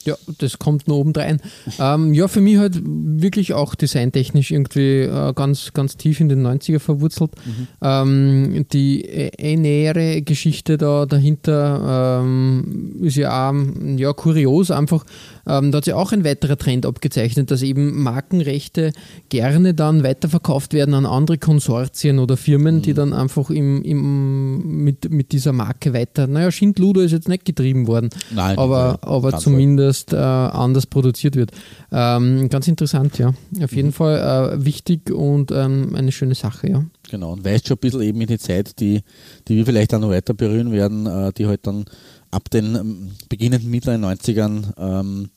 [0.06, 1.40] Ja, das kommt nur obendrein.
[1.80, 6.46] Ähm, ja, für mich halt wirklich auch designtechnisch irgendwie äh, ganz, ganz tief in den
[6.46, 7.32] 90er verwurzelt.
[7.44, 7.66] Mhm.
[7.82, 13.54] Ähm, die äh, nähere Geschichte da dahinter ähm, ist ja auch
[13.96, 15.04] ja, kurios, einfach
[15.46, 18.92] ähm, da hat sich auch ein weiterer Trend abgezeichnet, dass eben Markenrechte
[19.28, 22.82] gerne dann weiterverkauft werden an andere Konsortien oder Firmen, mhm.
[22.82, 27.44] die dann einfach im, im, mit, mit dieser Marke weiter, naja, Schindluder ist jetzt nicht
[27.44, 31.52] getrieben worden, Nein, aber, aber zumindest äh, anders produziert wird.
[31.92, 33.32] Ähm, ganz interessant, ja.
[33.62, 33.92] Auf jeden mhm.
[33.92, 36.84] Fall äh, wichtig und ähm, eine schöne Sache, ja.
[37.10, 39.02] Genau, und weist schon ein bisschen eben in die Zeit, die,
[39.46, 41.84] die wir vielleicht auch noch weiter berühren werden, äh, die halt dann
[42.30, 45.30] ab den ähm, beginnenden mittleren 90ern ähm,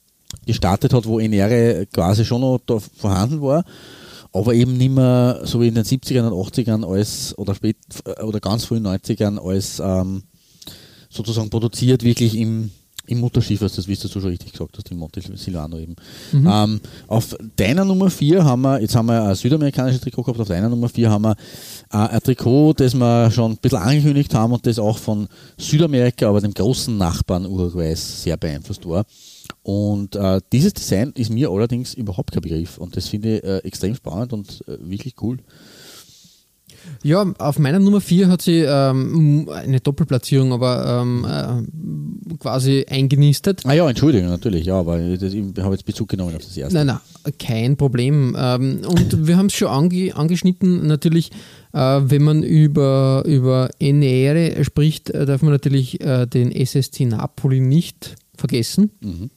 [0.46, 3.63] gestartet hat, wo Enere quasi schon noch da vorhanden war,
[4.32, 7.78] aber eben nicht mehr so wie in den 70ern und 80ern als oder spät
[8.24, 10.24] oder ganz frühen 90ern als ähm,
[11.10, 12.70] sozusagen produziert wirklich im,
[13.08, 15.96] im Mutterschiff, also das wirst du schon richtig gesagt hast, im Monte Silvano eben.
[16.32, 16.48] Mhm.
[16.48, 20.48] Ähm, auf deiner Nummer 4 haben wir, jetzt haben wir ein südamerikanisches Trikot gehabt, auf
[20.48, 21.36] deiner Nummer 4 haben wir
[21.92, 26.30] äh, ein Trikot, das wir schon ein bisschen angekündigt haben und das auch von Südamerika,
[26.30, 29.06] aber dem großen Nachbarn Uruguay sehr beeinflusst war.
[29.64, 33.58] Und äh, dieses Design ist mir allerdings überhaupt kein Begriff und das finde ich äh,
[33.60, 35.38] extrem spannend und äh, wirklich cool.
[37.04, 43.62] Ja, auf meiner Nummer 4 hat sie ähm, eine Doppelplatzierung, aber ähm, äh, quasi eingenistet.
[43.66, 46.76] Ah ja, Entschuldigung, natürlich, ja, aber das, ich habe jetzt Bezug genommen auf das erste.
[46.76, 48.36] Nein, nein, kein Problem.
[48.38, 51.32] Ähm, und wir haben es schon ange angeschnitten, natürlich,
[51.74, 57.60] äh, wenn man über, über Enere spricht, äh, darf man natürlich äh, den SST Napoli
[57.60, 58.92] nicht vergessen.
[59.02, 59.30] Mhm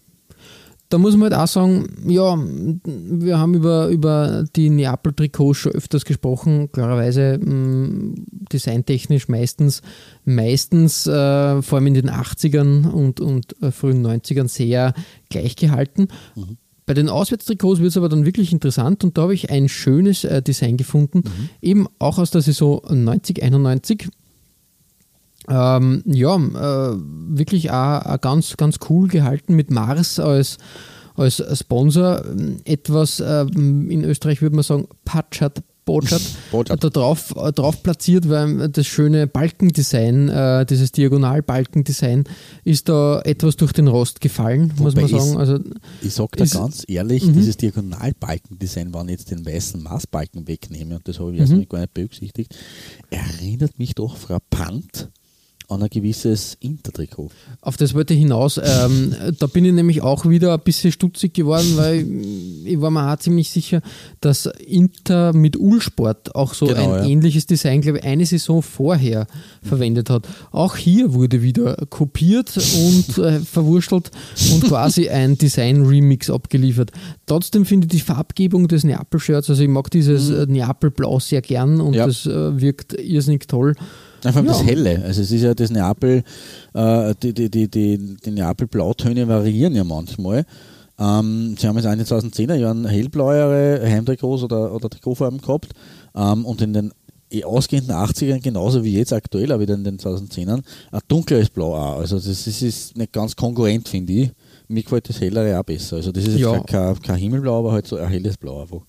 [0.92, 2.37] da muss man halt auch sagen, ja,
[2.85, 8.14] wir haben über, über die Neapel-Trikots schon öfters gesprochen, klarerweise mh, mm,
[8.52, 9.81] designtechnisch meistens,
[10.26, 14.92] meistens äh, vor allem in den 80ern und, und äh, frühen 90ern sehr
[15.31, 16.09] gleich gehalten.
[16.35, 16.59] Mhm.
[16.85, 20.24] Bei den Auswärtstrikots wird es aber dann wirklich interessant und da habe ich ein schönes
[20.24, 21.48] äh, Design gefunden, mhm.
[21.62, 24.09] eben auch aus der Saison 90, 91
[25.48, 26.96] ähm, ja, äh,
[27.28, 30.59] wirklich auch, auch, ganz, ganz cool gehalten mit Mars als,
[31.16, 32.24] als Sponsor.
[32.64, 38.68] Etwas, äh, in Österreich würde man sagen, Patschat Botschaft da drauf, äh, drauf platziert, weil
[38.68, 42.24] das schöne Balkendesign, äh, dieses Diagonalbalkendesign,
[42.64, 45.37] ist da etwas durch den Rost gefallen, Wobei muss man sagen.
[45.37, 45.59] Also,
[46.00, 47.33] ich sage da ganz ehrlich, mhm.
[47.33, 51.40] dieses Diagonalbalkendesign, wenn ich jetzt den weißen Maßbalken wegnehme, und das habe ich mhm.
[51.40, 52.57] erstmal gar nicht berücksichtigt,
[53.11, 55.11] erinnert mich doch frappant
[55.72, 57.30] an ein gewisses Intertrikot.
[57.61, 58.61] Auf das wollte ich hinaus.
[58.62, 62.06] Ähm, da bin ich nämlich auch wieder ein bisschen stutzig geworden, weil
[62.64, 63.80] ich war mir auch ziemlich sicher,
[64.20, 67.08] dass Inter mit Ulsport auch so genau, ein ja.
[67.08, 69.26] ähnliches Design, glaube ich, eine Saison vorher
[69.62, 70.28] verwendet hat.
[70.50, 74.11] Auch hier wurde wieder kopiert und äh, verwurstelt
[74.52, 76.92] und quasi ein Design-Remix abgeliefert.
[77.26, 80.37] Trotzdem finde ich die Farbgebung des Neapel-Shirts, also ich mag dieses mhm.
[80.37, 82.06] Äh, Neapel-Blau sehr gern und ja.
[82.06, 83.74] das äh, wirkt irrsinnig toll.
[84.24, 84.48] Einfach ja.
[84.48, 85.02] das Helle.
[85.04, 86.22] Also es ist ja das Neapel,
[86.74, 90.44] äh, die, die, die, die, die Neapel-Blautöne variieren ja manchmal.
[90.98, 95.70] Ähm, sie haben jetzt in den 2010er Jahren hellblauere Heimtrikots oder, oder Trikotfarben gehabt
[96.14, 96.92] ähm, und in den
[97.42, 101.98] ausgehenden 80ern, genauso wie jetzt aktuell, auch wieder in den 2010ern, ein dunkleres Blau auch.
[101.98, 104.30] Also das ist, ist nicht ganz konkurrent, finde ich.
[104.68, 105.96] Mir gefällt das hellere auch besser.
[105.96, 106.61] Also das ist ja.
[106.61, 108.82] kein, kein, Himmelblau, aber halt so ein helles Blau einfach.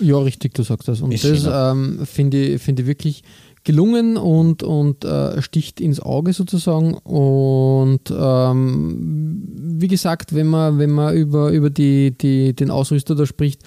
[0.00, 1.02] Ja, richtig, du sagst das.
[1.02, 3.22] Und ist das ähm, finde ich, find ich wirklich
[3.64, 6.94] gelungen und, und äh, sticht ins Auge sozusagen.
[6.94, 13.26] Und ähm, wie gesagt, wenn man, wenn man über, über die, die, den Ausrüster da
[13.26, 13.62] spricht,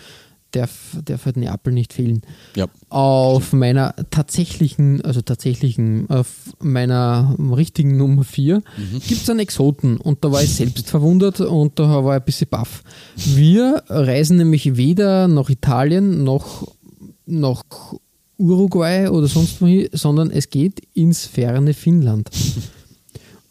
[0.55, 2.21] darf, darf halt Neapel nicht fehlen.
[2.55, 2.67] Ja.
[2.89, 8.63] Auf meiner tatsächlichen, also tatsächlichen, auf meiner richtigen Nummer 4 mhm.
[9.07, 12.25] gibt es einen Exoten und da war ich selbst verwundert und da war ich ein
[12.25, 12.83] bisschen baff.
[13.15, 16.67] Wir reisen nämlich weder nach Italien noch
[17.25, 17.63] nach
[18.43, 22.29] Uruguay oder sonst wohin, sondern es geht ins ferne Finnland.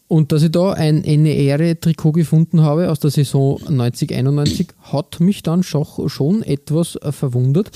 [0.07, 5.63] Und dass ich da ein NER-Trikot gefunden habe aus der Saison 90-91, hat mich dann
[5.63, 7.71] schon etwas verwundert.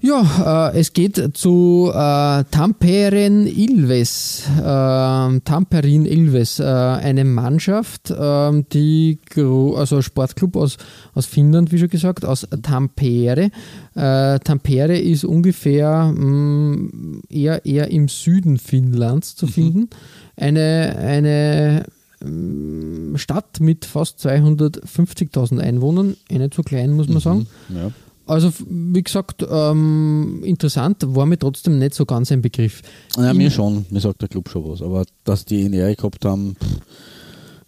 [0.00, 8.62] Ja, äh, es geht zu äh, Tamperen Ilves, äh, Tamperin Ilves, äh, eine Mannschaft, äh,
[8.72, 10.76] die, also Sportclub aus,
[11.14, 13.50] aus Finnland, wie schon gesagt, aus Tampere.
[13.96, 19.50] Äh, Tampere ist ungefähr mh, mm, eher, eher im Süden Finnlands zu mhm.
[19.50, 19.80] finden.
[19.80, 19.88] Mhm.
[20.36, 21.84] Eine, eine
[22.24, 27.20] mm, Stadt mit fast 250.000 Einwohnern, nicht so klein, muss man mhm.
[27.20, 27.46] sagen.
[27.70, 27.90] Ja.
[28.28, 32.82] Also, wie gesagt, ähm, interessant, war mir trotzdem nicht so ganz ein Begriff.
[33.16, 36.24] Ja, mir schon, mir sagt der Club schon was, aber dass die in Ehre gehabt
[36.24, 36.56] haben,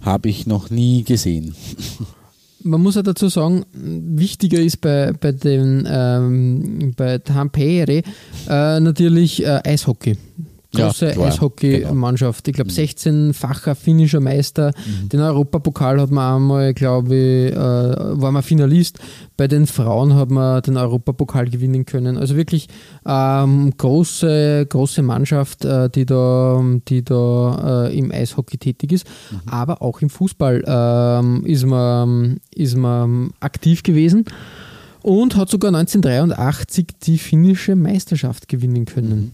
[0.00, 1.54] habe ich noch nie gesehen.
[2.62, 8.02] Man muss ja dazu sagen, wichtiger ist bei, bei den ähm, bei Tampere
[8.48, 10.18] äh, natürlich äh, Eishockey.
[10.72, 12.46] Große Ja, Eishockey-Mannschaft.
[12.46, 14.72] Ich glaube, 16-facher finnischer Meister.
[15.12, 19.00] Den Europapokal hat man einmal, glaube ich, äh, war man Finalist.
[19.36, 22.16] Bei den Frauen hat man den Europapokal gewinnen können.
[22.16, 22.68] Also wirklich
[23.04, 29.06] ähm, große, große Mannschaft, äh, die da, die da äh, im Eishockey tätig ist.
[29.46, 34.24] Aber auch im Fußball ähm, ist, man, ist man aktiv gewesen
[35.02, 39.32] und hat sogar 1983 die finnische Meisterschaft gewinnen können.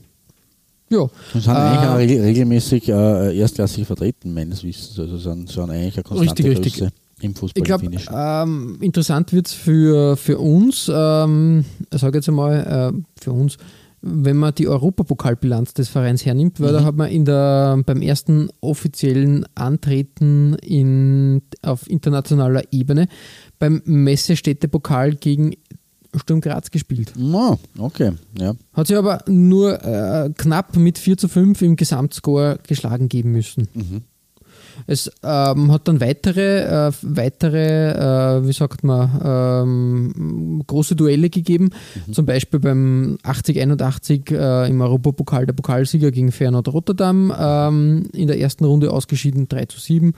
[0.88, 4.99] Ja, Und sind Äh, eigentlich auch regel- regelmäßig äh, erstklassig vertreten, meines Wissens.
[4.99, 6.79] Also sind, sind eigentlich eine konstante Richtig, richtig.
[6.79, 12.18] Größe im Fußball ich glaube, ähm, interessant wird es für, für uns, ähm, ich sage
[12.18, 13.57] jetzt einmal, äh, für uns,
[14.03, 18.51] wenn man die Europapokalbilanz des Vereins hernimmt, weil da hat man in der, beim ersten
[18.61, 23.09] offiziellen Antreten in, auf internationaler Ebene
[23.59, 25.55] beim Messestädtepokal gegen
[26.14, 27.12] Sturm Graz gespielt.
[27.19, 28.55] Ah, okay, ja.
[28.73, 33.69] Hat sich aber nur äh, knapp mit 4 zu 5 im Gesamtscore geschlagen geben müssen.
[34.87, 41.71] Es ähm, hat dann weitere, äh, weitere äh, wie sagt man, ähm, große Duelle gegeben.
[42.12, 48.38] Zum Beispiel beim 80-81 äh, im Europapokal der Pokalsieger gegen Feyenoord Rotterdam ähm, in der
[48.38, 50.12] ersten Runde ausgeschieden 3 zu 7.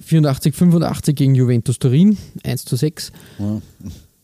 [0.00, 3.12] 84, 85 gegen Juventus Turin 1 zu 6.
[3.38, 3.60] ja.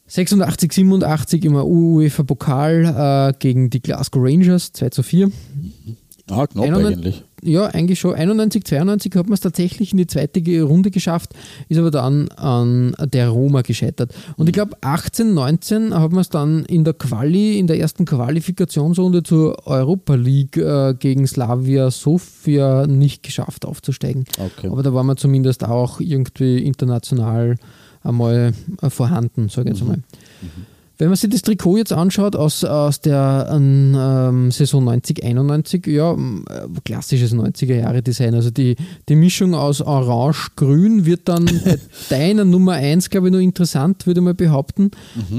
[0.08, 5.30] 86, 87 im UEFA-Pokal äh, gegen die Glasgow Rangers 2 zu 4.
[6.28, 7.24] Ah, knapp 91 eigentlich.
[7.42, 8.14] Ja, eigentlich schon.
[8.14, 11.30] 91, 92 hat man es tatsächlich in die zweite Runde geschafft,
[11.68, 14.12] ist aber dann an der Roma gescheitert.
[14.36, 18.04] Und ich glaube, 18, 19 hat man es dann in der Quali, in der ersten
[18.04, 24.24] Qualifikationsrunde zur Europa League äh, gegen Slavia Sofia nicht geschafft aufzusteigen.
[24.38, 24.68] Okay.
[24.68, 27.56] Aber da war man zumindest auch irgendwie international
[28.06, 30.02] einmal äh, vorhanden, sage ich jetzt einmal.
[30.98, 36.12] Wenn man sich das Trikot jetzt anschaut aus, aus der ähm, Saison 90, 91, ja,
[36.12, 38.34] ähm, äh, klassisches 90er-Jahre-Design.
[38.34, 38.76] Also die,
[39.08, 41.78] die Mischung aus Orange-Grün wird dann bei
[42.08, 44.90] deiner Nummer 1, glaube ich, nur interessant, würde mal behaupten.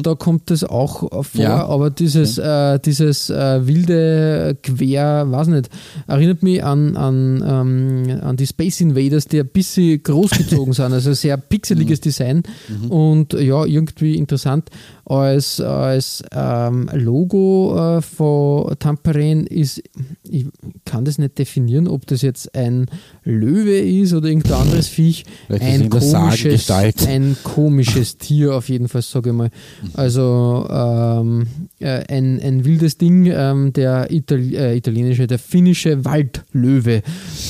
[0.03, 1.65] Da kommt das auch vor, Ja.
[1.65, 5.69] aber dieses, äh, dieses äh, wilde Quer, weiß nicht,
[6.07, 11.13] erinnert mich an, an, ähm, an die Space Invaders, die ein bisschen großgezogen sind, also
[11.13, 12.43] sehr pixeliges Design
[12.89, 14.69] und ja, irgendwie interessant.
[15.09, 19.81] Als, als ähm, Logo äh, von Tamperen ist,
[20.23, 20.47] ich
[20.83, 22.87] kann das nicht definieren, ob das jetzt ein
[23.23, 25.23] Löwe ist oder irgendein anderes Viech.
[25.47, 29.49] Ein komisches, ein komisches Tier auf jeden Fall, sage ich mal.
[29.93, 31.47] Also ähm,
[31.79, 37.01] äh, ein, ein wildes Ding, ähm, der Itali äh, italienische, der finnische Waldlöwe.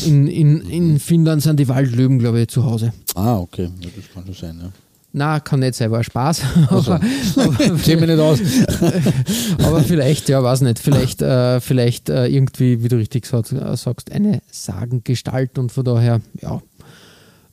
[0.06, 2.94] In, in, in Finnland sind die Waldlöwen, glaube ich, zu Hause.
[3.16, 3.70] Ah, okay.
[3.82, 4.72] Das kann schon sein, ja.
[5.14, 6.42] Na, kann nicht sein, war Spaß.
[6.70, 6.92] Also.
[6.94, 7.02] aber,
[7.38, 8.40] aber, nicht aus.
[9.64, 14.42] aber vielleicht, ja, weiß nicht, vielleicht, äh, vielleicht äh, irgendwie, wie du richtig sagst, eine
[14.52, 16.62] Sagengestalt und von daher, ja,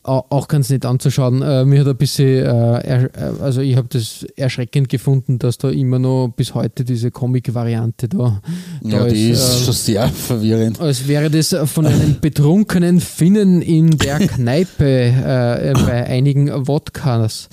[0.05, 1.43] auch ganz nett anzuschauen.
[1.43, 3.09] Äh, mir hat ein bisschen, äh, äh,
[3.41, 8.41] also ich habe das erschreckend gefunden, dass da immer noch bis heute diese Comic-Variante da,
[8.83, 10.81] da Ja, die ist äh, schon sehr verwirrend.
[10.81, 17.49] als wäre das von einem betrunkenen Finnen in der Kneipe äh, bei einigen Wodkas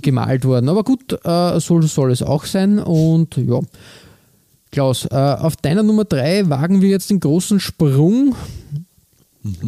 [0.00, 0.68] gemalt worden.
[0.70, 2.78] Aber gut, äh, so soll es auch sein.
[2.78, 3.60] Und ja,
[4.70, 8.34] Klaus, äh, auf deiner Nummer 3 wagen wir jetzt den großen Sprung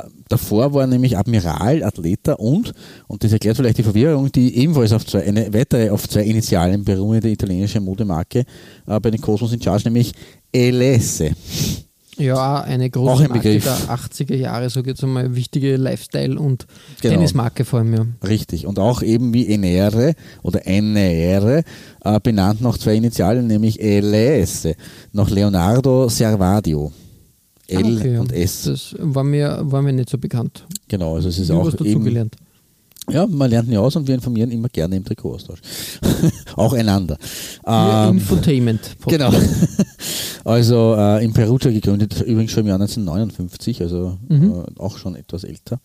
[0.03, 2.73] Äh, davor war nämlich Admiral, Athleta und,
[3.07, 6.85] und das erklärt vielleicht die Verwirrung, die ebenfalls auf zwei, eine weitere auf zwei Initialen
[6.85, 8.45] beruhende italienische Modemarke
[8.87, 10.13] äh, bei den Cosmos in Charge, nämlich
[10.53, 11.23] LS.
[12.17, 13.65] Ja, eine Auch große ein Marke Begriff.
[13.65, 16.65] der 80er Jahre, so jetzt einmal, wichtige Lifestyle- und
[17.01, 17.15] Genau.
[17.15, 18.07] Tennismarke vor allem, ja.
[18.25, 18.67] Richtig.
[18.67, 20.15] Und auch eben wie Enere
[20.45, 21.65] oder Enere,
[22.05, 24.69] äh, benannt nach zwei Initialen, nämlich LS,
[25.13, 26.93] nach Leonardo Servadio.
[27.67, 28.21] L Ah, okay, ja.
[28.21, 28.63] und S.
[28.65, 30.67] Das war mir, war mir nicht so bekannt.
[30.87, 32.37] Genau, also es ist Ich auch eben, gelernt.
[33.11, 35.61] Ja, man lernt nie aus und wir informieren immer gerne im Trikotaustausch.
[36.57, 37.19] auch einander.
[37.65, 38.97] Wir Ähm, Infotainment.
[39.07, 39.33] Genau.
[40.47, 44.53] Also äh, in Perugia gegründet, übrigens schon im Jahr 1959, also Mhm.
[44.77, 45.81] äh, auch schon etwas älter.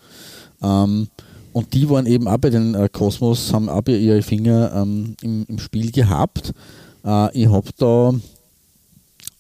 [0.62, 1.08] Ähm,
[1.54, 5.46] und die waren eben auch bei den äh, Cosmos, haben auch ihre Finger ähm, im,
[5.48, 6.54] im Spiel gehabt.
[7.04, 8.14] Äh, ich habe da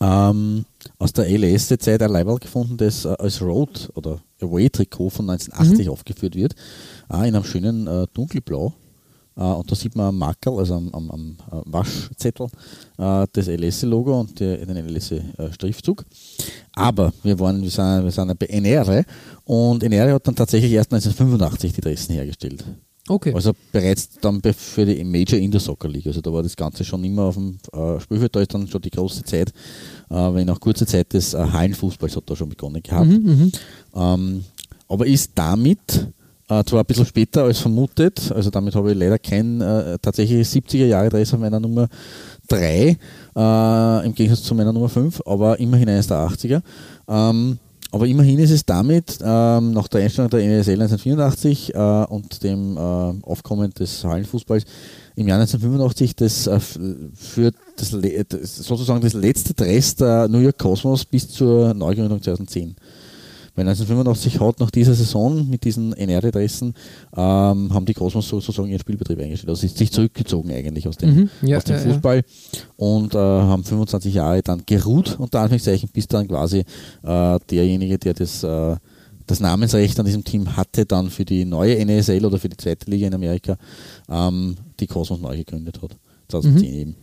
[0.01, 0.65] ähm,
[0.97, 6.35] aus der LS-Zeit ein Leiberl gefunden, das äh, als Road- oder Away-Trikot von 1980 aufgeführt
[6.35, 6.55] wird.
[7.09, 8.73] Auch in einem schönen äh, dunkelblau.
[9.39, 12.47] Äh, und da sieht man am Markerl, also am, am, am äh, Waschzettel,
[12.97, 16.05] äh, das LS-Logo und die, den LS-Schriftzug.
[16.73, 19.05] Aber wir, waren, wir, sind, wir sind bei Enere
[19.45, 22.65] und Enere hat dann tatsächlich erst 1985 die Dressen hergestellt.
[23.07, 23.33] Okay.
[23.33, 26.05] Also bereits dann für die Major Indoor Soccer League.
[26.05, 28.35] Also da war das Ganze schon immer auf dem äh, Spielfeld.
[28.35, 29.49] Da ist dann schon die große Zeit,
[30.09, 33.07] äh, wenn auch kurze Zeit des äh, Hallenfußballs hat da schon begonnen gehabt.
[33.07, 33.51] Mhm,
[33.95, 34.43] Ähm,
[34.87, 36.11] aber ist damit
[36.49, 40.47] äh, zwar ein bisschen später als vermutet, also damit habe ich leider kein äh, tatsächlich
[40.47, 41.87] 70er Jahre Dress auf meiner Nummer
[42.47, 42.97] 3,
[43.35, 46.61] äh, im Gegensatz zu meiner Nummer 5, aber immerhin eines der 80er.
[47.07, 47.59] Ähm,
[47.91, 52.77] aber immerhin ist es damit, ähm, nach der Einstellung der NSL 1984 äh, und dem
[52.77, 54.65] äh, Aufkommen des Hallenfußballs
[55.15, 57.89] im Jahr 1985 das äh, für das
[58.43, 62.75] sozusagen das letzte Dress der New York Cosmos bis zur Neugründung 2010.
[63.59, 66.73] Weil 1985 hat nach dieser Saison mit diesen NR-Dressen
[67.13, 69.49] ähm, haben die Cosmos sozusagen ihren Spielbetrieb eingestellt.
[69.49, 71.91] Also ist sich zurückgezogen eigentlich aus dem, Mhm, ja, aus dem ja, ja.
[71.91, 72.23] Fußball
[72.77, 76.63] und äh, haben 25 Jahre dann geruht, unter Anführungszeichen, bis dann quasi
[77.03, 78.77] äh, derjenige, der das, äh,
[79.27, 82.89] das Namensrecht an diesem Team hatte, dann für die neue NSL oder für die zweite
[82.89, 83.57] Liga in Amerika
[84.09, 85.97] ähm, die Cosmos neu gegründet hat.
[86.29, 86.95] 2010 eben.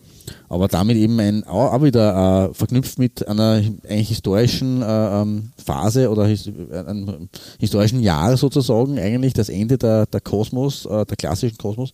[0.49, 6.11] Aber damit eben ein, auch, wieder äh, verknüpft mit einer eigentlich historischen äh, ähm, Phase
[6.11, 11.16] oder his, äh, einem historischen Jahr sozusagen, eigentlich das Ende der, der Kosmos, äh, der
[11.16, 11.93] klassischen Kosmos.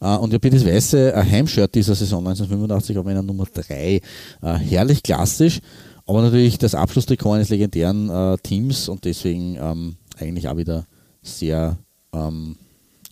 [0.00, 3.74] Äh, und ich habe das weiße Heimshirt dieser Saison 1985 auf meiner Nummer 3.
[3.74, 4.00] Äh,
[4.42, 5.60] herrlich klassisch,
[6.06, 10.84] aber natürlich das Abschlusstrikot eines legendären Teams und deswegen ähm, eigentlich auch wieder
[11.22, 11.78] sehr
[12.12, 12.56] ähm,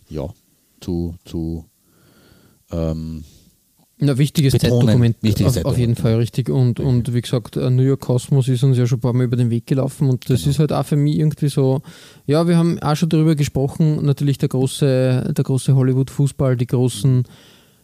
[0.09, 0.27] ja,
[0.81, 1.65] zu, zu
[2.71, 3.23] ähm,
[4.03, 5.99] Na, wichtiges Betonen, Zeitdokument, wichtiges auf, auf jeden Zeitdokument.
[5.99, 6.49] Fall richtig.
[6.49, 9.25] Und, und wie gesagt, äh, New York Cosmos ist uns ja schon ein paar Mal
[9.25, 10.49] über den Weg gelaufen und das Genau.
[10.51, 11.81] ist halt auch für mich irgendwie so,
[12.25, 17.25] ja, wir haben auch schon darüber gesprochen, natürlich der große, der große Hollywood-Fußball, die großen,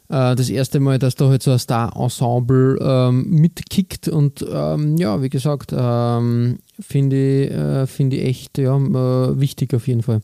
[0.09, 5.21] äh, das erste Mal, dass da halt so ein Star-Ensemble ähm, mitkickt und ähm, ja,
[5.21, 7.15] wie gesagt, ähm, finde
[7.45, 10.21] ich, äh, finde ich echt ja, äh, wichtig auf jeden Fall.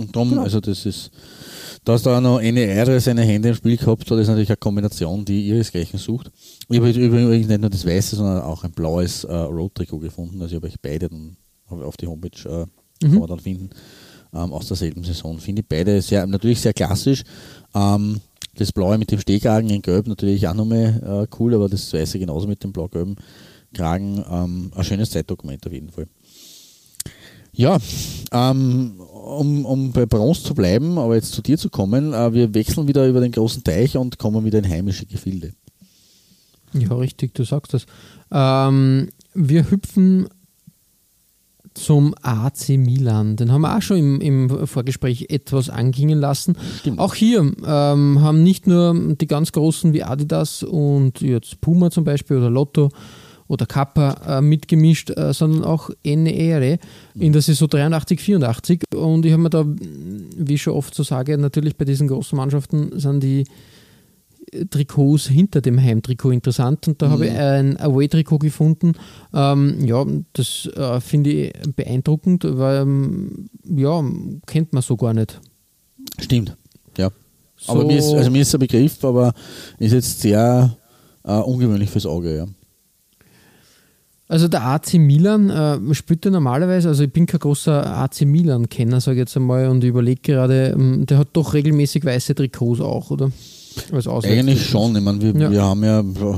[0.00, 0.42] Und darum, Genau.
[0.42, 1.12] also das ist,
[1.84, 5.46] dass da noch NR seine Hände im Spiel gehabt hat, ist natürlich eine Kombination, die
[5.48, 6.30] ihresgleichen sucht.
[6.68, 10.40] Ich habe übrigens nicht nur das weiße, sondern auch ein blaues äh, Road-Trikot gefunden.
[10.40, 11.36] Also ich habe euch beide dann
[11.68, 12.66] auf die Homepage äh,
[13.00, 13.70] kann man dann finden,
[14.32, 15.38] ähm, aus derselben Saison.
[15.38, 17.22] Finde ich beide sehr, natürlich sehr klassisch.
[17.74, 18.20] Ähm,
[18.56, 22.18] das Blaue mit dem Stehkragen in Gelb natürlich auch nochmal äh, cool, aber das Weiße
[22.18, 23.16] genauso mit dem blau-gelben
[23.74, 24.24] Kragen.
[24.30, 26.06] Ähm, ein schönes Zeitdokument auf jeden Fall.
[27.52, 27.78] Ja,
[28.32, 32.54] ähm, um, um bei Bronze zu bleiben, aber jetzt zu dir zu kommen, äh, wir
[32.54, 35.52] wechseln wieder über den großen Teich und kommen wieder in heimische Gefilde.
[36.72, 37.86] Ja, richtig, du sagst das.
[38.30, 40.28] Ähm, wir hüpfen
[41.74, 43.36] zum AC Milan.
[43.36, 46.56] Den haben wir auch schon im, im Vorgespräch etwas anklingen lassen.
[46.80, 46.98] Stimmt.
[47.00, 52.04] Auch hier ähm, haben nicht nur die ganz großen wie Adidas und jetzt Puma zum
[52.04, 52.90] Beispiel oder Lotto
[53.48, 56.78] oder Kappa äh, mitgemischt, äh, sondern auch NERE
[57.14, 58.82] in der Saison 83, 84.
[58.94, 62.36] Und ich habe mir da, wie ich schon oft so sage, natürlich bei diesen großen
[62.36, 63.44] Mannschaften sind die
[64.70, 68.92] Trikots hinter dem Heimtrikot interessant und da habe ich ein Away-Trikot gefunden.
[69.32, 74.02] Ähm, ja, das äh, finde ich beeindruckend, weil ähm, ja,
[74.46, 75.40] kennt man so gar nicht.
[76.20, 76.56] Stimmt,
[76.96, 77.10] ja.
[77.56, 79.32] So, Aber mir ist, also mir ist der Begriff, aber
[79.78, 80.76] ist jetzt sehr
[81.24, 82.46] äh, ungewöhnlich fürs Auge, ja.
[84.34, 89.00] Also der AC Milan äh, spielt ja normalerweise, also ich bin kein großer AC Milan-Kenner,
[89.00, 92.80] sage ich jetzt einmal, und ich überlege gerade, ähm, der hat doch regelmäßig weiße Trikots
[92.80, 93.30] auch, oder?
[94.32, 94.94] Eigentlich schon.
[94.96, 95.50] Ich meine, wir, Ja.
[95.50, 95.96] wir haben ja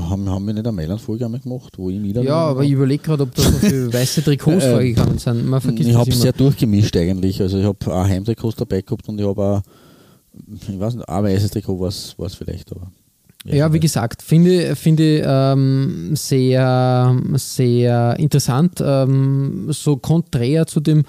[0.09, 3.01] haben, haben wir nicht eine Mailand-Folge einmal gemacht, wo ich Milan Ja, aber ich überlege
[3.03, 5.47] gerade, ob da so viele weiße Trikots Äh, vorgekommen sind.
[5.47, 6.19] Man vergisst ich habe immer.
[6.19, 7.41] sehr durchgemischt eigentlich.
[7.41, 9.61] Also ich habe auch Heimtrikots dabei gehabt und ich habe auch,
[10.67, 12.91] ich weiß nicht, ein weißes Trikot war es vielleicht, aber.
[13.49, 21.03] Ja, wie gesagt, finde finde ähm, sehr sehr interessant, ähm, so konträr zu dem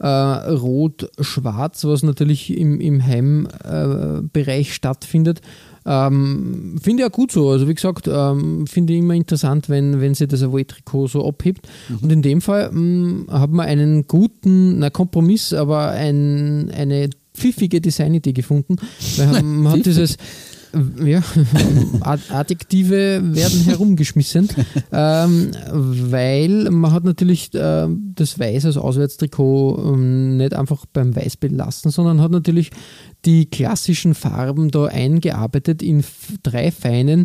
[0.00, 5.40] äh, Rot-Schwarz, was natürlich im, im Heimbereich äh, stattfindet.
[5.86, 7.48] Ähm, finde ich auch gut so.
[7.48, 11.66] Also wie gesagt, ähm, finde ich immer interessant, wenn, wenn sie das Away-Trikot so abhebt.
[12.02, 17.80] Und in dem Fall mh, haben wir einen guten, na Kompromiss, aber ein, eine pfiffige
[17.80, 18.76] Designidee gefunden.
[19.16, 20.18] Weil man hat dieses
[21.04, 21.22] ja,
[22.00, 24.48] Ad- Adjektive werden herumgeschmissen,
[24.92, 31.36] ähm, weil man hat natürlich äh, das Weiß als Auswärtstrikot ähm, nicht einfach beim Weiß
[31.36, 32.70] belassen, sondern hat natürlich
[33.24, 36.04] die klassischen Farben da eingearbeitet in
[36.42, 37.24] drei feinen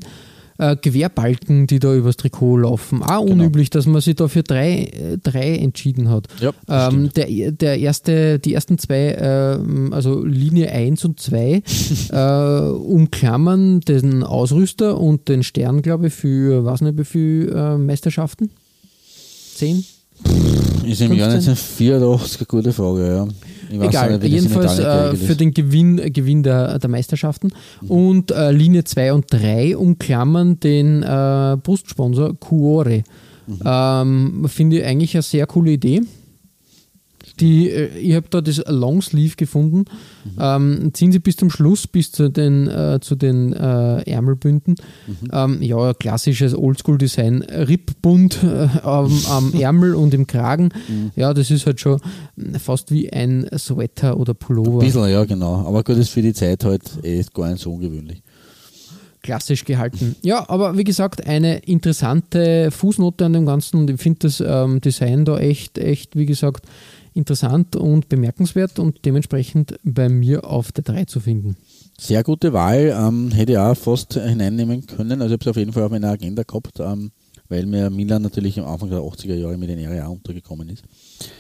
[0.58, 3.04] äh, Querbalken, die da übers Trikot laufen.
[3.04, 6.28] Auch unüblich, dass man sich da für drei, äh, drei entschieden hat.
[6.40, 11.64] Ja, ähm, der, der erste, die ersten zwei, ähm, also Linie 1 und 2,
[12.12, 17.78] äh, umklammern den Ausrüster und den Stern, glaube ich, für, was nicht, wie viel äh,
[17.78, 18.52] Meisterschaften?
[19.56, 19.84] Zehn?
[20.86, 21.54] Ist im Jahr 15?
[21.54, 23.28] 1984 eine gute Frage, ja.
[23.72, 27.52] Egal, jedenfalls äh, für den Gewinn, Gewinn der, der Meisterschaften.
[27.82, 27.92] Mhm.
[27.92, 33.04] Und äh, Linie 2 und 3 umklammern den äh, Brustsponsor Cuore.
[33.48, 33.60] Mhm.
[33.66, 36.02] Ähm, Finde ich eigentlich eine sehr coole Idee.
[37.40, 39.86] Die, äh, ich habe da das Longsleeve gefunden.
[40.26, 40.32] Mhm.
[40.40, 44.76] Ähm, ziehen sie bis zum Schluss, bis zu den, äh, zu den äh, Ärmelbünden.
[45.08, 45.30] Mhm.
[45.32, 47.42] Ähm, ja, klassisches Oldschool-Design.
[47.42, 50.70] Rippbund äh, am, am Ärmel und im Kragen.
[50.88, 51.12] Mhm.
[51.16, 52.00] Ja, das ist halt schon
[52.60, 54.80] fast wie ein Sweater oder Pullover.
[54.82, 55.66] Ein bisschen, ja, genau.
[55.66, 58.22] Aber gut, ist für die Zeit halt eh gar nicht so ungewöhnlich.
[59.22, 60.16] klassisch gehalten.
[60.22, 64.82] Ja, aber wie gesagt, eine interessante Fußnote an dem Ganzen und ich finde das ähm,
[64.82, 66.66] Design da echt, echt, wie gesagt,
[67.14, 71.58] interessant und bemerkenswert und dementsprechend bei mir auf der 3 zu finden.
[72.00, 75.22] Sehr gute Wahl, ähm, hätte ich auch fast hineinnehmen können.
[75.22, 77.12] Also ich habe es auf jeden Fall auf meiner Agenda gehabt, ähm,
[77.50, 80.84] weil mir Milan natürlich am Anfang der 80er Jahre mit den Area untergekommen ist.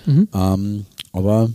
[0.05, 0.27] Mhm.
[0.33, 1.49] Ähm, aber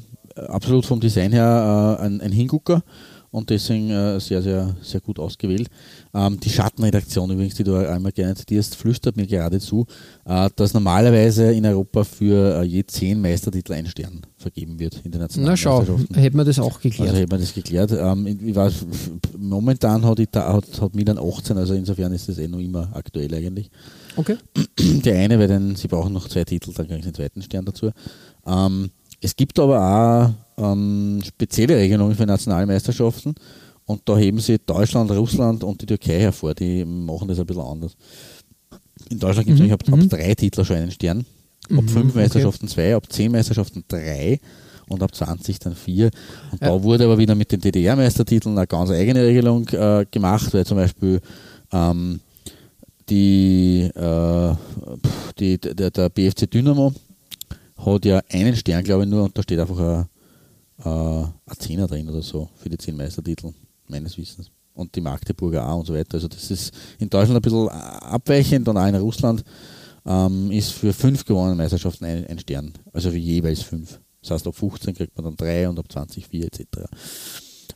[0.49, 2.83] absolut vom Design her äh, ein, ein Hingucker
[3.31, 5.68] und deswegen äh, sehr, sehr, sehr gut ausgewählt.
[6.14, 9.87] Ähm, die Schattenredaktion übrigens, die du einmal gerne zitierst, flüstert mir geradezu,
[10.24, 15.11] äh, dass normalerweise in Europa für äh, je zehn Meistertitel ein Stern vergeben wird in
[15.12, 17.09] den Na schau, hätten wir das auch geklärt.
[17.11, 17.93] Also hätte man das geklärt.
[17.93, 18.74] Ähm, ich weiß,
[19.37, 23.35] momentan hat, Ita- hat, hat Milan 18, also insofern ist das eh noch immer aktuell
[23.35, 23.70] eigentlich.
[24.16, 24.37] okay.
[24.79, 27.64] Der eine, weil dann, sie brauchen noch zwei Titel, dann kriegen sie den zweiten Stern
[27.64, 27.91] dazu.
[28.47, 28.91] Ähm,
[29.21, 33.35] es gibt aber auch ähm, spezielle Regelungen für Nationalmeisterschaften
[33.87, 37.62] und da heben sie Deutschland, Russland und die Türkei hervor, die machen das ein bisschen
[37.62, 37.97] anders.
[39.11, 39.95] In Deutschland gibt es Mhm, nämlich ab, mhm.
[40.05, 41.21] ab drei Titler schon einen Stern,
[41.71, 42.19] ab Mhm, fünf okay.
[42.23, 44.41] Meisterschaften zwei, ab zehn Meisterschaften drei
[44.89, 46.11] und ab 20 dann vier.
[46.51, 50.64] Und da wurde aber wieder mit den DDR-Meistertiteln eine ganz eigene Regelung äh, gemacht, weil
[50.64, 51.21] zum Beispiel
[51.73, 52.21] ähm,
[53.09, 54.55] die, äh,
[55.39, 56.93] die, der, der BFC Dynamo
[57.79, 60.07] hat ja einen Stern, glaube ich, nur und da steht einfach ein,
[60.85, 63.53] ein Zehner drin oder so für die zehn Meistertitel,
[63.89, 64.51] meines Wissens.
[64.74, 66.14] Und die Magdeburger auch und so weiter.
[66.14, 69.43] Also das ist in Deutschland ein bisschen abweichend und auch in Russland
[70.07, 72.72] ähm, ist für fünf gewonnene Meisterschaften ein, ein Stern.
[72.93, 73.99] Also für jeweils fünf.
[74.22, 76.64] Das heißt, ab 15 kriegt man dann drei und ab 20 vier etc.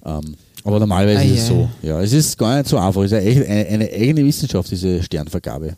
[0.04, 1.68] Ähm, aber normalerweise Ah, ist es so.
[1.82, 3.02] Ja, es ist gar nicht so einfach.
[3.02, 5.76] Es ist eine, eine, eine eigene Wissenschaft, diese Sternvergabe.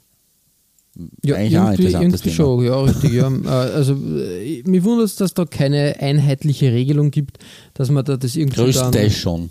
[1.24, 2.34] Ja, Eigentlich auch ein irgendwie, irgendwie Thema.
[2.34, 3.12] schon, ja, richtig.
[3.12, 3.28] Ja.
[3.45, 7.38] Äh, also, äh, mir wundert es, dass da keine einheitliche Regelung gibt,
[7.74, 9.51] dass man da das irgendwie dann schon.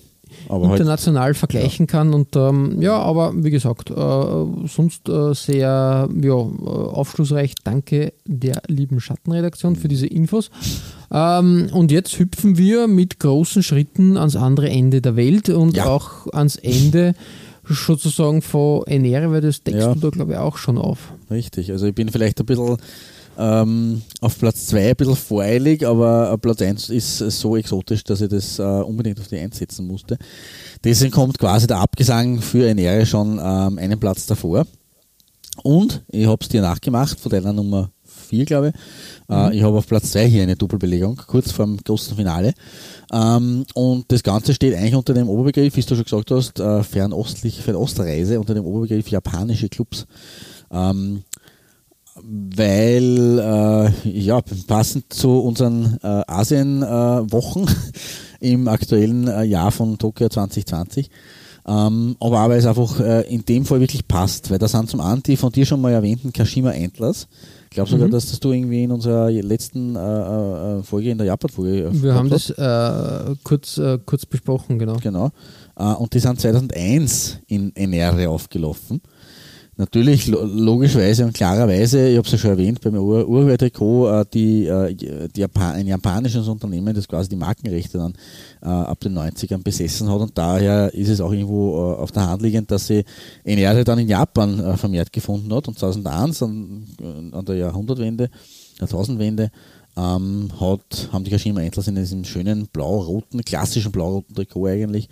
[0.50, 2.14] Aber halt, international vergleichen kann.
[2.14, 3.94] Und ähm, ja, aber wie gesagt, äh,
[4.68, 7.54] sonst äh, sehr ja, äh, aufschlussreich.
[7.64, 10.50] Danke der lieben Schattenredaktion für diese Infos.
[11.12, 15.86] Ähm, und jetzt hüpfen wir mit großen Schritten ans andere Ende der Welt und Ja.
[15.86, 17.14] auch ans Ende
[17.68, 19.94] sozusagen von Enere, weil das deckst Ja.
[19.94, 21.14] du da glaube ich auch schon auf.
[21.32, 22.78] Richtig, also ich bin vielleicht ein bisschen
[23.38, 28.22] ähm, auf Platz 2 ein bisschen voreilig, aber äh, Platz 1 ist so exotisch, dass
[28.22, 30.18] ich das äh, unbedingt auf die 1 setzen musste.
[30.84, 34.66] Deswegen kommt quasi der Abgesang für Enere schon ähm, einen Platz davor.
[35.64, 37.90] Und ich habe es dir nachgemacht, von deiner Nummer
[38.34, 38.74] 4, glaube ich.
[39.36, 42.54] Äh, ich habe auf Platz 2 hier eine Doppelbelegung, kurz vor dem großen Finale.
[43.12, 46.82] Ähm, und das Ganze steht eigentlich unter dem Oberbegriff, wie du schon gesagt hast, äh,
[46.82, 50.08] fernostliche Fernostreise, unter dem Oberbegriff japanische Clubs.
[50.72, 51.22] Ähm,
[52.16, 57.66] weil, äh, ja, passend zu unseren Asien-Wochen
[58.40, 61.10] im aktuellen Jahr von Tokio 2020
[61.66, 64.90] Ähm, aber auch, weil es einfach äh, in dem Fall wirklich passt, weil da sind
[64.90, 67.28] zum einen die von dir schon mal erwähnten Kashima Antlers.
[67.74, 68.12] Ich glaube sogar, Mhm.
[68.12, 72.14] dass das du irgendwie in unserer letzten äh, äh, Folge, in der Japan-Folge äh, Wir
[72.14, 74.98] haben das äh, kurz, äh, kurz besprochen, genau.
[75.02, 75.32] Genau.
[75.76, 79.02] Äh, und die sind 2001 in Enere aufgelaufen.
[79.76, 84.88] Natürlich, lo logischerweise und klarerweise, ich habe es ja schon erwähnt, beim Ur Urwehr-Trikot, äh,
[84.88, 88.14] äh, ein japanisches Unternehmen, das quasi die Markenrechte dann
[88.62, 92.44] äh, ab den 90ern besessen hat und daher ist es auch irgendwo auf der Hand
[92.44, 93.04] liegend, dass sie
[93.44, 96.86] Enere dann in Japan vermehrt gefunden hat und 2001 an,
[97.48, 98.30] der Jahrhundertwende,
[98.80, 99.50] Jahrtausendwende,
[99.98, 105.10] ähm, hat, haben die Kashima Antlers in diesem schönen blau-roten, klassischen blau-roten Trikot eigentlich,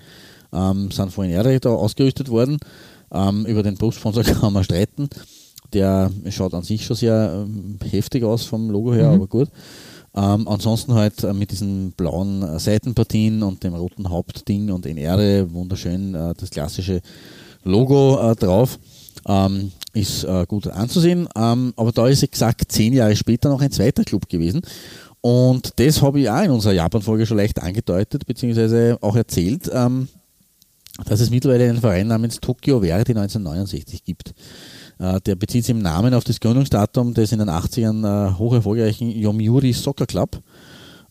[0.53, 2.57] ähm, sind von Enere da ausgerüstet worden.
[3.13, 5.09] Ähm, über den Brustsponsor kann man streiten.
[5.73, 9.15] Der schaut an sich schon sehr ähm, heftig aus vom Logo her, Mhm.
[9.15, 9.49] aber gut.
[10.13, 14.97] Ähm, ansonsten halt äh, mit diesen blauen äh, Seitenpartien und dem roten Hauptding und in
[14.97, 17.01] Erde wunderschön äh, das klassische
[17.63, 18.77] Logo äh, drauf.
[19.27, 21.29] Ähm, ist äh, gut anzusehen.
[21.37, 24.61] Ähm, aber da ist exakt zehn Jahre später noch ein zweiter Club gewesen.
[25.21, 29.69] Und das habe ich auch in unserer Japan-Folge schon leicht angedeutet, beziehungsweise auch erzählt.
[29.71, 30.07] Ähm,
[31.05, 34.33] dass es mittlerweile einen Verein namens Tokyo Verdi 1969 gibt.
[34.99, 38.53] Äh, der bezieht sich im Namen auf das Gründungsdatum des in den 80ern äh, hoch
[38.53, 40.41] erfolgreichen Yomiuri Soccer Club,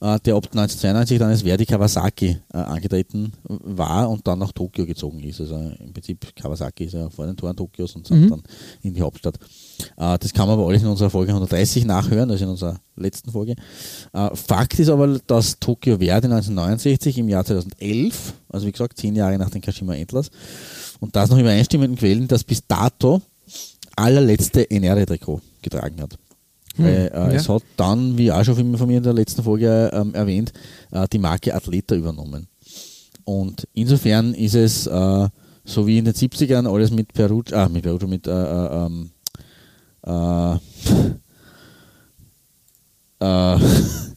[0.01, 5.21] der ab 1992 dann als Verdi Kawasaki äh, angetreten war und dann nach Tokio gezogen
[5.23, 5.41] ist.
[5.41, 8.31] Also im Prinzip Kawasaki ist ja vor den Toren Tokios und Mhm.
[8.31, 8.43] dann
[8.83, 9.37] in die Hauptstadt.
[9.99, 13.31] Äh, das kann man aber alles in unserer Folge 130 nachhören, also in unserer letzten
[13.31, 13.57] Folge.
[14.15, 19.15] Äh, Fakt ist aber, dass Tokyo Verdi 1969 im Jahr 2011, also wie gesagt zehn
[19.15, 20.31] Jahre nach den Kashima Antlers,
[21.01, 23.21] und das noch übereinstimmenden Quellen, das bis dato
[23.97, 26.17] allerletzte Enere-Trikot getragen hat.
[26.85, 27.29] Weil, äh, ja.
[27.33, 30.15] Es hat dann, wie auch schon von mir- von mir in der letzten Folge ähm,
[30.15, 30.53] erwähnt,
[30.91, 32.47] äh, die Marke Athleta übernommen.
[33.25, 35.29] Und insofern ist es äh,
[35.65, 38.33] so wie in den 70ern alles mit Perugia, ah, mit Perugia, mit äh,
[43.21, 43.59] äh,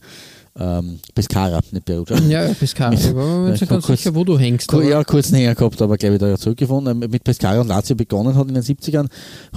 [0.56, 2.18] ähm, äh, äh, ähm, Pescara, nicht Perugia.
[2.30, 2.94] Ja, Pescara.
[2.94, 4.68] Ich war mir nicht ich ganz kurz- sicher, wo du hängst.
[4.68, 7.00] Ku- aber- Ja, kurzen Hänger gehabt, aber glaube ich da zurückgefunden.
[7.00, 9.08] Mit Pescara und Lazio begonnen hat in den 70ern,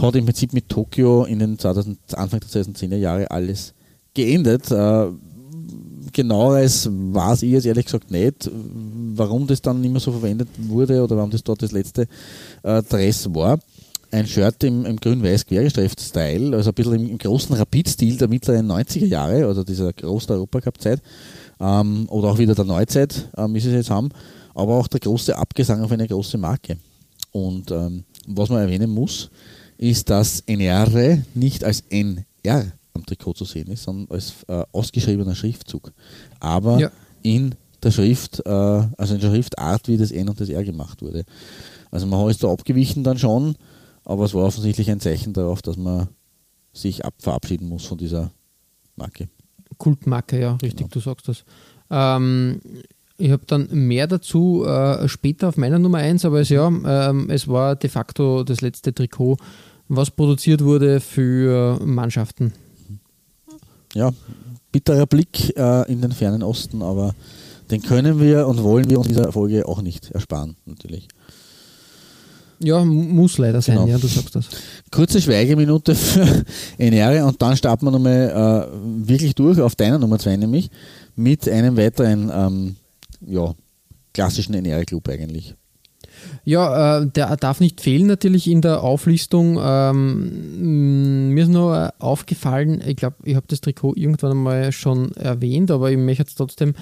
[0.01, 3.75] hat im Prinzip mit Tokio in den 2000, Anfang der 2010er Jahre alles
[4.15, 4.71] geendet.
[4.71, 5.07] Äh,
[6.13, 8.51] genaueres weiß ich jetzt ehrlich gesagt nicht,
[9.15, 12.07] warum das dann nicht mehr so verwendet wurde oder warum das dort das letzte
[12.63, 13.59] äh, Dress war.
[14.11, 18.71] Ein Shirt im, im grün-weiß quergestreift-Style, also ein bisschen im, im großen Rapid-Stil der mittleren
[18.71, 21.03] 90er Jahre, oder dieser großen Europacup-Zeit,
[21.61, 24.11] ähm, oder auch wieder der Neuzeit, ähm, wie sie es jetzt haben,
[24.55, 26.77] aber auch der große Abgesang auf eine große Marke.
[27.33, 29.31] Und ähm, was man erwähnen muss,
[29.79, 35.35] ist, dass NR nicht als NR am Trikot zu sehen ist, sondern als äh, ausgeschriebener
[35.35, 35.93] Schriftzug.
[36.41, 36.91] Aber Ja.
[37.23, 41.03] in der Schrift, äh, also in der Schriftart, wie das N und das R gemacht
[41.03, 41.25] wurde.
[41.91, 43.55] Also man ist da abgewichen dann schon,
[44.07, 46.09] aber es war offensichtlich ein Zeichen darauf, dass man
[46.73, 48.31] sich ab verabschieden muss von dieser
[48.97, 49.29] Marke.
[49.79, 50.91] Kultmarke, ja, richtig, Genau.
[50.93, 51.45] du sagst das.
[51.91, 52.61] Ähm,
[53.19, 57.29] ich habe dann mehr dazu äh, später auf meiner Nummer 1, aber es, ja, ähm,
[57.31, 59.37] es war de facto das letzte Trikot,
[59.89, 62.53] was produziert wurde für Mannschaften.
[63.95, 64.13] ja,
[64.73, 67.15] bitterer Blick äh, in den fernen Osten, aber
[67.71, 71.09] den können wir und wollen wir uns in dieser Folge auch nicht ersparen, natürlich.
[72.61, 73.89] Ja, muss leider sein, Genau.
[73.89, 74.47] ja, du sagst das.
[74.91, 76.45] Kurze Schweigeminute für
[76.79, 80.71] Enere und dann starten wir nochmal äh, wirklich durch auf deiner Nummer 2 nämlich
[81.15, 82.77] mit einem weiteren ähm,
[83.27, 83.55] ja,
[84.15, 85.55] klassischen Enere-Club eigentlich.
[86.45, 89.59] Ja, äh, der darf nicht fehlen natürlich in der Auflistung.
[89.61, 94.73] Ähm, mh, mir ist nur äh, aufgefallen, ich glaube, ich habe das Trikot irgendwann einmal
[94.73, 96.75] schon erwähnt, aber ich möchte es trotzdem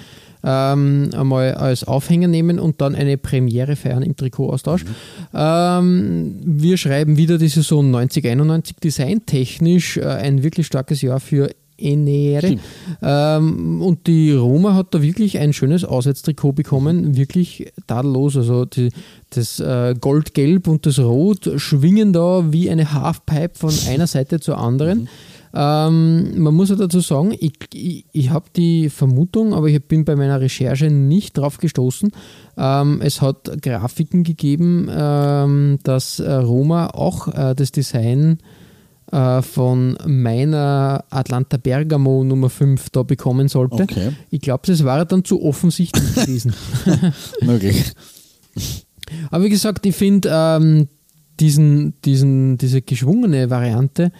[0.43, 4.85] ähm, einmal als Aufhänger nehmen und dann eine Premiere feiern im Trikotaustausch.
[5.33, 12.57] Ähm, wir schreiben wieder die Saison 90-91 designtechnisch äh, ein wirklich starkes Jahr für Enere.
[13.01, 18.37] Ähm, und die Roma hat da wirklich ein schönes Auswärtstrikot bekommen, wirklich tadellos.
[18.37, 18.91] Also die,
[19.31, 24.57] das äh, Goldgelb und das Rot schwingen da wie eine Halfpipe von einer Seite zur
[24.57, 25.09] anderen.
[25.57, 30.03] Ähm, man muss ja dazu sagen, ich, ich, ich habe die Vermutung, aber ich bin
[30.03, 32.11] bei meiner Recherche nicht drauf gestoßen.
[32.57, 38.64] Ähm, es hat Grafiken gegeben, ähm, dass äh, Roma auch äh, das Design äh,
[39.11, 43.83] von meiner Atlanta Bergamo Nummer 5 da bekommen sollte.
[43.83, 46.53] Okay, Ich glaube, das war dann zu offensichtlich gewesen.
[47.41, 47.93] möglich.
[49.29, 50.87] Aber wie gesagt, ich finde ähm,
[51.39, 54.11] diesen, diesen, diese geschwungene Variante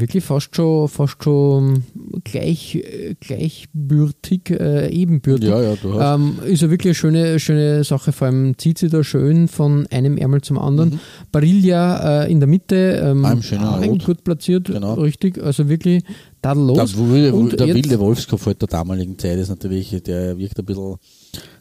[0.00, 1.82] wirklich fast schon, fast schon
[2.24, 2.82] gleich,
[3.20, 5.48] gleichbürtig, äh, ebenbürtig.
[5.48, 6.14] Ja, ja, du hast.
[6.20, 9.86] Ähm, ist ja wirklich eine schöne, schöne Sache, vor allem zieht sie da schön von
[9.88, 11.00] einem Ärmel zum anderen.
[11.32, 14.94] Barilla äh, in der Mitte, ähm, Ah, im schönen gut platziert, Genau.
[14.94, 16.02] richtig, also wirklich
[16.42, 16.76] tadellos.
[16.94, 20.58] Der, wilde, Und der jetzt- wilde Wolfskopf halt der damaligen Zeit ist natürlich, der wirkt
[20.58, 20.96] ein bisschen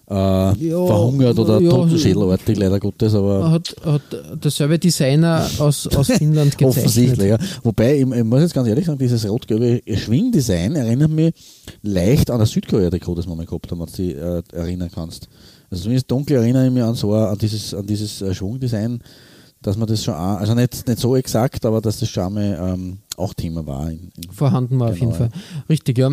[0.07, 0.53] äh,
[0.87, 4.01] verhungert oder ja, totenschädelartig, leider Gottes, aber hat, hat
[4.43, 6.85] derselbe Designer aus, aus Finnland gezeichnet.
[6.85, 7.29] offensichtlich.
[7.29, 7.37] Ja.
[7.63, 11.33] Wobei, ich, ich muss jetzt ganz ehrlich sagen, dieses rot-gelbe Schwingdesign erinnert mich
[11.81, 15.27] leicht an das Südkorea-Trikot, das wir mal gehabt haben, wenn du dich äh, erinnern kannst.
[15.71, 19.01] Also zumindest dunkel erinnere ich mich an, so, an dieses, an dieses äh, Schwungdesign,
[19.61, 22.73] dass man das schon, auch, also nicht, nicht so exakt, aber dass das schon einmal
[22.73, 23.89] ähm, auch Thema war.
[23.91, 25.29] In, in, vorhanden war auf Genau, jeden Fall.
[25.69, 26.09] Richtig, ja.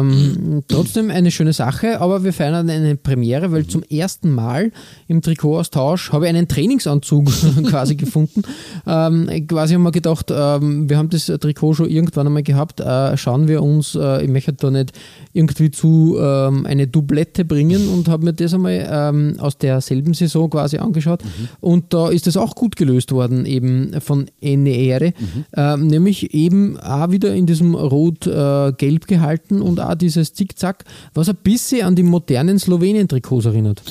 [0.00, 3.52] Ähm, trotzdem eine schöne Sache, aber wir feiern eine Premiere, Mhm.
[3.52, 4.72] weil zum ersten Mal
[5.08, 7.26] im Trikotaustausch habe ich einen Trainingsanzug
[7.68, 8.42] quasi gefunden.
[8.86, 13.16] Ähm, quasi haben wir gedacht, ähm, wir haben das Trikot schon irgendwann einmal gehabt, äh,
[13.16, 14.92] schauen wir uns, äh, ich möchte da nicht
[15.32, 20.50] irgendwie zu ähm, eine Doublette bringen und habe mir das einmal ähm, aus derselben Saison
[20.50, 21.22] quasi angeschaut
[21.60, 25.12] und da ist das auch gut gelöst worden eben von Eniere,
[25.56, 30.84] ähm, nämlich eben auch wieder in diesem rot-gelb gehalten und auch dieses Zickzack,
[31.14, 33.82] was ein bisschen an die modernen Slowenien-Trikots erinnert.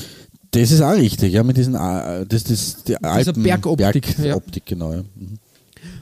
[0.52, 4.24] Das ist auch richtig, ja, mit diesen, äh, das, das, die Alpen, Bergoptik, ja.
[4.24, 4.94] Bergoptik, genau.
[4.94, 5.04] Ja.
[5.16, 5.38] Mhm.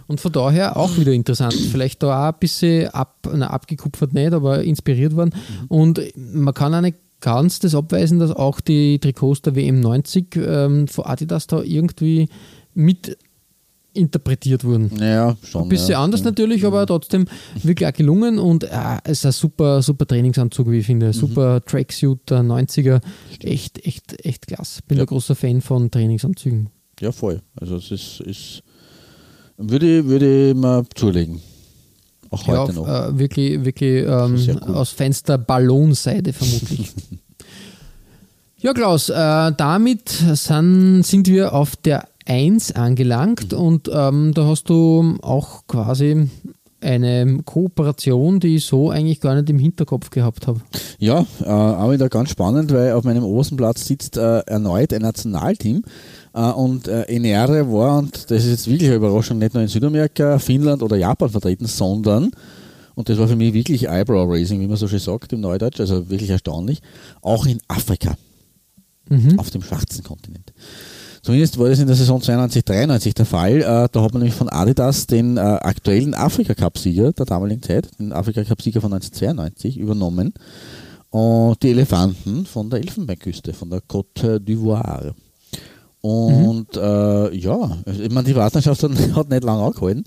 [0.08, 1.54] Und von daher auch wieder interessant.
[1.54, 5.32] Vielleicht da auch ein bisschen ab, na, abgekupfert nicht, aber inspiriert worden.
[5.68, 10.36] Und man kann auch nicht ganz das abweisen, dass auch die Trikots der WM 90
[10.38, 12.30] ähm, von Adidas da irgendwie
[12.74, 13.18] mit
[13.98, 14.92] interpretiert wurden.
[14.98, 15.64] Naja, schon.
[15.64, 16.04] Ein bisschen ja.
[16.04, 17.26] anders natürlich, aber trotzdem
[17.64, 18.70] wirklich auch gelungen und äh,
[19.04, 21.12] es ist ein super, super Trainingsanzug, wie ich finde.
[21.14, 23.02] Super Tracksuit der 90er.
[23.42, 24.82] Echt, echt, echt klasse.
[24.88, 25.04] Bin Ja.
[25.04, 26.70] ein großer Fan von Trainingsanzügen.
[27.00, 27.42] Ja, voll.
[27.60, 28.64] Also es ist, ist
[29.58, 31.42] würde, würde ich mir zulegen.
[32.30, 32.88] Auch Ja, heute noch.
[32.88, 36.92] äh, wirklich, wirklich ähm, aus Fenster Ballonseide vermutlich.
[38.60, 43.58] ja, Klaus, äh, damit sind, sind wir auf der 1 angelangt Mhm.
[43.58, 46.30] und ähm, da hast du auch quasi
[46.80, 50.62] eine Kooperation, die ich so eigentlich gar nicht im Hinterkopf gehabt habe.
[51.00, 55.02] Ja, äh, auch wieder ganz spannend, weil auf meinem obersten Platz sitzt äh, erneut ein
[55.02, 55.84] Nationalteam.
[56.36, 59.70] Äh, und äh, Enere war, und das ist jetzt wirklich eine Überraschung, nicht nur in
[59.70, 62.30] Südamerika, Finnland oder Japan vertreten, sondern,
[62.94, 66.10] und das war für mich wirklich Eyebrow-Raising, wie man so schön sagt im Neudeutsch, also
[66.12, 66.82] wirklich erstaunlich,
[67.22, 68.16] auch in Afrika,
[69.10, 69.40] Mhm.
[69.40, 70.54] auf dem schwarzen Kontinent.
[71.28, 73.58] Zumindest war das in der Saison 92, 93 der Fall.
[73.58, 78.14] Äh, da hat man nämlich von Adidas den äh, aktuellen Afrika-Cup-Sieger der damaligen Zeit, den
[78.14, 80.34] Afrika-Cup-Sieger von 1992, übernommen.
[81.10, 85.12] Und die Elefanten von der Elfenbeinküste, von der Côte d'Ivoire.
[86.00, 90.06] Und äh, ja, also ich meine, die Partnerschaft hat, hat nicht lange angehalten,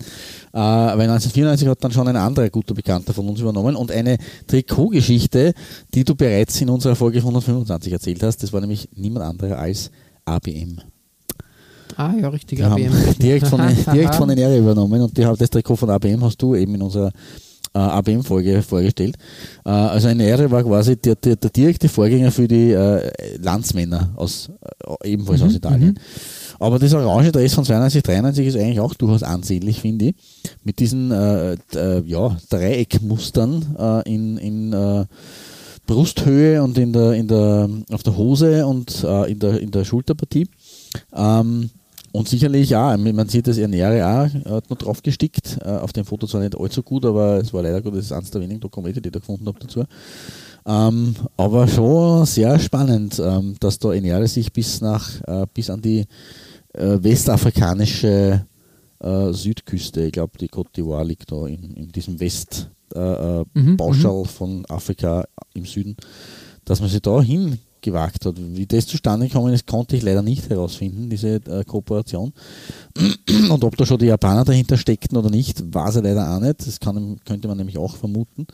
[0.53, 4.17] äh, weil 1994 hat dann schon ein anderer guter Bekannter von uns übernommen und eine
[4.47, 5.53] Trikotgeschichte,
[5.93, 9.91] die du bereits in unserer Folge 125 erzählt hast, das war nämlich niemand anderer als
[10.25, 10.81] ABM.
[11.97, 12.59] Ah, ja, richtig.
[12.59, 12.91] Die ABM.
[13.21, 13.61] direkt von,
[13.93, 16.81] direkt von den Ehre übernommen und die das Trikot von ABM hast du eben in
[16.81, 17.11] unserer
[17.73, 19.15] äh, ABM-Folge vorgestellt.
[19.65, 23.11] Äh, also eine Ehre war quasi der, der, der direkte Vorgänger für die äh,
[23.41, 24.49] Landsmänner aus
[25.03, 25.99] äh, ebenfalls aus Italien.
[26.59, 30.15] Aber das orange Dress von 92, 93 ist eigentlich auch durchaus ansehnlich, finde ich.
[30.63, 35.05] Mit diesen äh, äh, ja, Dreieckmustern äh, in, in äh,
[35.87, 40.47] Brusthöhe und in der, in der, auf der Hose und in, der, in der Schulterpartie.
[41.13, 41.69] Ähm,
[42.11, 45.57] und sicherlich ja, man sieht das Ernähre auch, hat noch drauf gestickt.
[45.63, 48.11] Äh, auf dem Foto zwar nicht allzu gut, aber es war leider gut, das ist
[48.11, 49.83] eines der wenigen Dokumente, die ich da gefunden habe dazu.
[50.65, 55.81] Ähm, aber schon sehr spannend, ähm, dass da Ernähre sich bis nach äh, bis an
[55.81, 56.05] die
[56.73, 58.45] äh, westafrikanische
[58.99, 62.99] äh, Südküste, ich glaube die Côte d'Ivoire liegt da in, in diesem West äh,
[63.39, 65.95] äh, Mhm, Pauschal von Afrika im Süden,
[66.65, 67.21] dass man sich da
[67.81, 68.35] hingewagt hat.
[68.37, 72.33] Wie das zustande gekommen ist, konnte ich leider nicht herausfinden, diese äh, Kooperation.
[73.49, 76.65] Und ob da schon die Japaner dahinter steckten oder nicht, weiß ich leider auch nicht.
[76.65, 78.47] Das kann, könnte man nämlich auch vermuten.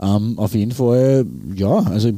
[0.00, 2.10] Ähm, auf jeden Fall, ja, also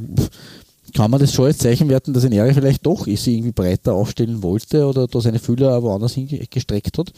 [0.94, 3.94] kann man das schon als Zeichen werten, dass ein Ehre vielleicht doch sie irgendwie breiter
[3.94, 7.12] aufstellen wollte oder da seine Fühler aber woanders hingestreckt hat.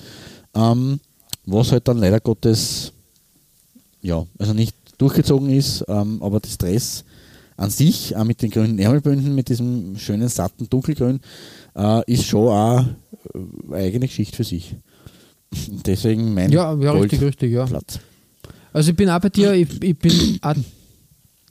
[0.54, 1.00] Ähm,
[1.46, 2.92] was halt dann leider Gottes,
[4.02, 7.04] ja, also nicht durchgezogen ist, ähm, aber das Dress
[7.62, 11.20] an sich, auch mit den grünen Ärmelbünden, mit diesem schönen satten Dunkelgrün,
[11.76, 12.80] äh, ist schon auch
[13.34, 13.38] äh,
[13.68, 14.74] eine eigene Geschichte für sich.
[15.86, 17.60] Deswegen mein Ja, ja richtig, richtig, ja.
[17.60, 18.00] Goldplatz.
[18.72, 20.54] Also ich bin auch bei dir, ich, ich bin auch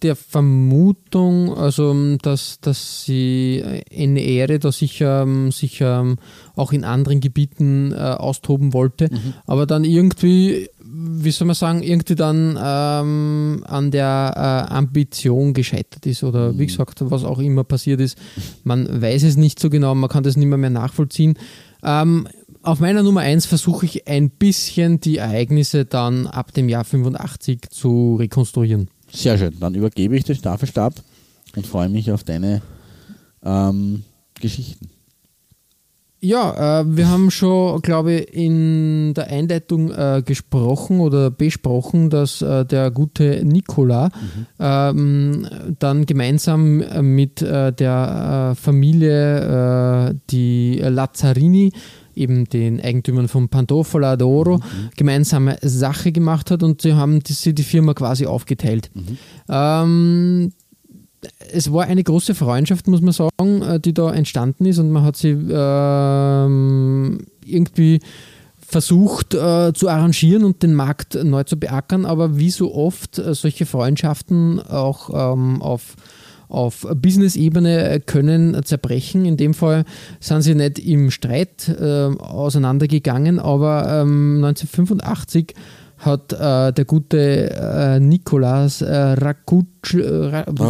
[0.01, 3.63] der Vermutung, also dass, dass sie
[3.95, 6.15] eine Ehre da sicher, sicher
[6.55, 9.33] auch in anderen Gebieten äh, austoben wollte, Mhm.
[9.45, 16.05] aber dann irgendwie, wie soll man sagen, irgendwie dann ähm, an der äh, Ambition gescheitert
[16.05, 16.59] ist oder Mhm.
[16.59, 18.17] wie gesagt, was auch immer passiert ist.
[18.63, 21.37] Man weiß es nicht so genau, man kann das nicht mehr, mehr nachvollziehen.
[21.83, 22.27] Ähm,
[22.63, 27.69] auf meiner Nummer 1 versuche ich ein bisschen die Ereignisse dann ab dem Jahr 85
[27.71, 28.87] zu rekonstruieren.
[29.11, 29.55] Sehr schön.
[29.59, 30.93] Dann übergebe ich den Staffelstab
[31.55, 32.61] und freue mich auf deine
[33.43, 34.03] ähm,
[34.39, 34.89] Geschichten.
[36.23, 42.43] Ja, äh, wir haben schon, glaube ich, in der Einleitung äh, gesprochen oder besprochen, dass
[42.43, 44.11] äh, der gute Nicola
[44.59, 45.47] ähm,
[45.79, 51.71] dann gemeinsam äh, mit äh, der äh, Familie, die Lazzarini,
[52.13, 54.61] eben den Eigentümern von Pantofola d'Oro,
[54.95, 58.91] gemeinsame Sache gemacht hat und sie haben die, die Firma quasi aufgeteilt.
[59.49, 60.51] Ähm,
[61.51, 64.79] es war eine große Freundschaft, muss man sagen, äh, die da entstanden ist.
[64.79, 67.99] Und man hat sie ähm, irgendwie
[68.59, 73.33] versucht äh, zu arrangieren und den Markt neu zu beackern, aber wie so oft äh,
[73.33, 75.95] solche Freundschaften auch ähm, auf
[76.47, 79.23] auf Business-Ebene können zerbrechen.
[79.23, 79.85] In dem Fall
[80.19, 85.55] sind sie nicht im Streit äh, auseinandergegangen, aber ähm, 1985
[86.01, 90.67] hat äh, der gute äh, Nikolaus äh, Rakuc, äh, man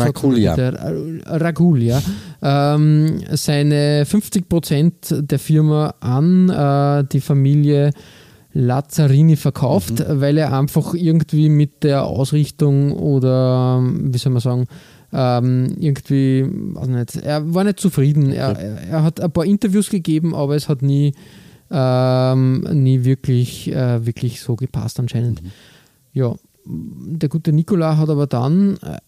[1.25, 2.01] Rakulia.
[2.41, 7.91] ähm, seine 50 Prozent der Firma an äh, die Familie
[8.53, 14.65] Lazzarini verkauft, weil er einfach irgendwie mit der Ausrichtung oder wie soll man sagen,
[15.13, 18.31] ähm, irgendwie, weiß nicht, er war nicht zufrieden.
[18.31, 21.13] Er, er hat ein paar Interviews gegeben, aber es hat nie,
[21.71, 25.41] ähm, nie wirklich, äh, wirklich so gepasst anscheinend.
[26.13, 28.99] Ja, der gute Nikola hat aber dann äh,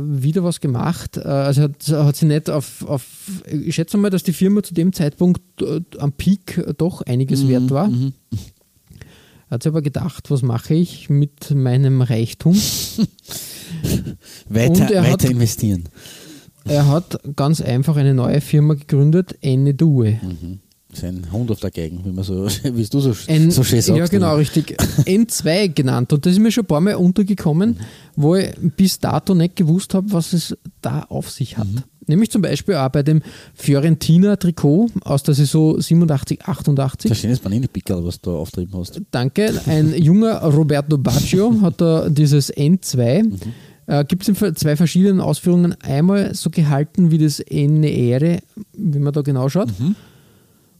[0.00, 1.16] wieder was gemacht.
[1.16, 3.04] Äh, also hat, hat sie nicht auf, auf,
[3.46, 7.70] ich schätze mal, dass die Firma zu dem Zeitpunkt äh, am Peak doch einiges wert
[7.70, 7.90] war.
[9.50, 12.54] Hat sich aber gedacht, was mache ich mit meinem Reichtum?
[14.48, 15.84] Weiter, Und er hat- weiter investieren.
[16.64, 20.18] Er hat ganz einfach eine neue Firma gegründet, Enne Due.
[20.92, 23.98] Sein Hund auf der Geigen, wie, man so, wie du so, N, so schön sagst.
[23.98, 24.74] ja, genau, richtig.
[25.04, 26.12] N2 genannt.
[26.12, 27.78] Und das ist mir schon ein paar Mal untergekommen,
[28.16, 31.68] wo ich bis dato nicht gewusst habe, was es da auf sich hat.
[32.06, 33.20] Nämlich zum Beispiel auch bei dem
[33.54, 37.10] Fiorentina-Trikot aus der Saison 87, 88.
[37.10, 39.00] Das ist ein schönes Panini-Pickerl, was du da auftrieben hast.
[39.10, 39.52] Danke.
[39.66, 43.30] Ein junger Roberto Baggio hat da dieses N2.
[43.86, 45.74] Äh, Gibt es in zwei verschiedenen Ausführungen.
[45.82, 48.38] Einmal so gehalten wie das Nere,
[48.72, 49.68] wie man da genau schaut.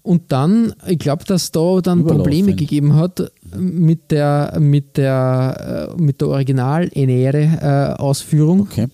[0.08, 2.06] Und dann, ich glaube, dass da dann.
[2.06, 8.60] Probleme gegeben hat mit der, mit der, äh, mit der Original-Enere-Ausführung.
[8.62, 8.86] Okay.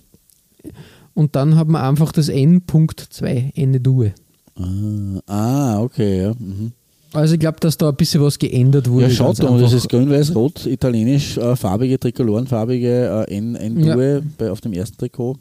[1.15, 4.13] Und dann hat man einfach das N.2, Ende Due.
[4.57, 6.33] Ah, ah, okay, ja.
[6.37, 6.73] Mhm.
[7.13, 9.05] Also ich glaube, dass da ein bisschen was geändert wurde.
[9.07, 14.61] Ja, schaut und das ist grün-weiß-rot, italienisch, äh, farbige Trikolorenfarbige äh, N- N-Due bei- auf
[14.61, 15.37] dem ersten Trikot.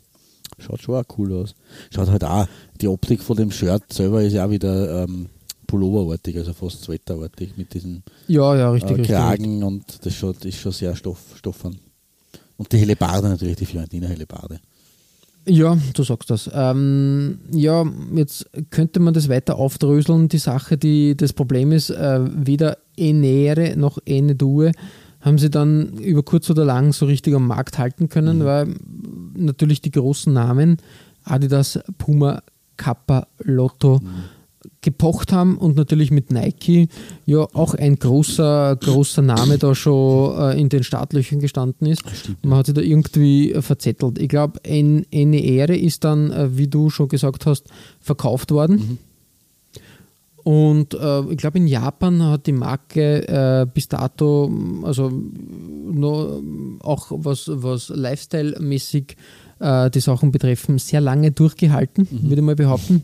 [0.60, 1.56] Schaut schon auch cool aus.
[1.90, 2.46] Schaut halt auch,
[2.80, 5.30] die Optik von dem Shirt selber ist ja auch wieder ähm,
[5.74, 9.16] Pulloverartig, also fast Sweaterartig mit diesem Ja, ja, richtig, äh, richtig.
[9.16, 11.76] Kragen und das schaut, ist schon sehr stoff, stoffern.
[12.58, 14.60] Und die Hellebarde natürlich, die Fiorentina Hellebarde.
[15.48, 16.48] Ja, du sagst das.
[16.54, 20.30] Ähm, ja, jetzt könnte man das weiter aufdröseln.
[20.30, 24.74] Die Sache, die das Problem ist, äh, weder Enere noch Enedue
[25.22, 28.76] haben sie dann über kurz oder lang so richtig am Markt halten können, weil
[29.36, 30.78] natürlich die großen Namen
[31.24, 32.44] Adidas, Puma,
[32.78, 34.02] Kappa, Lotto
[34.82, 36.88] gepocht haben und natürlich mit Nike
[37.26, 42.04] ja auch ein großer, großer Name da schon äh, in den Startlöchern gestanden ist.
[42.44, 44.20] Man hat sich da irgendwie äh, verzettelt.
[44.20, 47.68] Ich glaube, eine Ehre ist dann, äh, wie du schon gesagt hast,
[48.00, 49.00] verkauft worden.
[50.44, 54.52] Und äh, ich glaube, in Japan hat die Marke äh, bis dato,
[54.84, 56.42] also noch,
[56.82, 59.16] auch was, was Lifestyle-mäßig
[59.60, 63.04] äh, die Sachen betreffen, sehr lange durchgehalten, würde ich mal behaupten.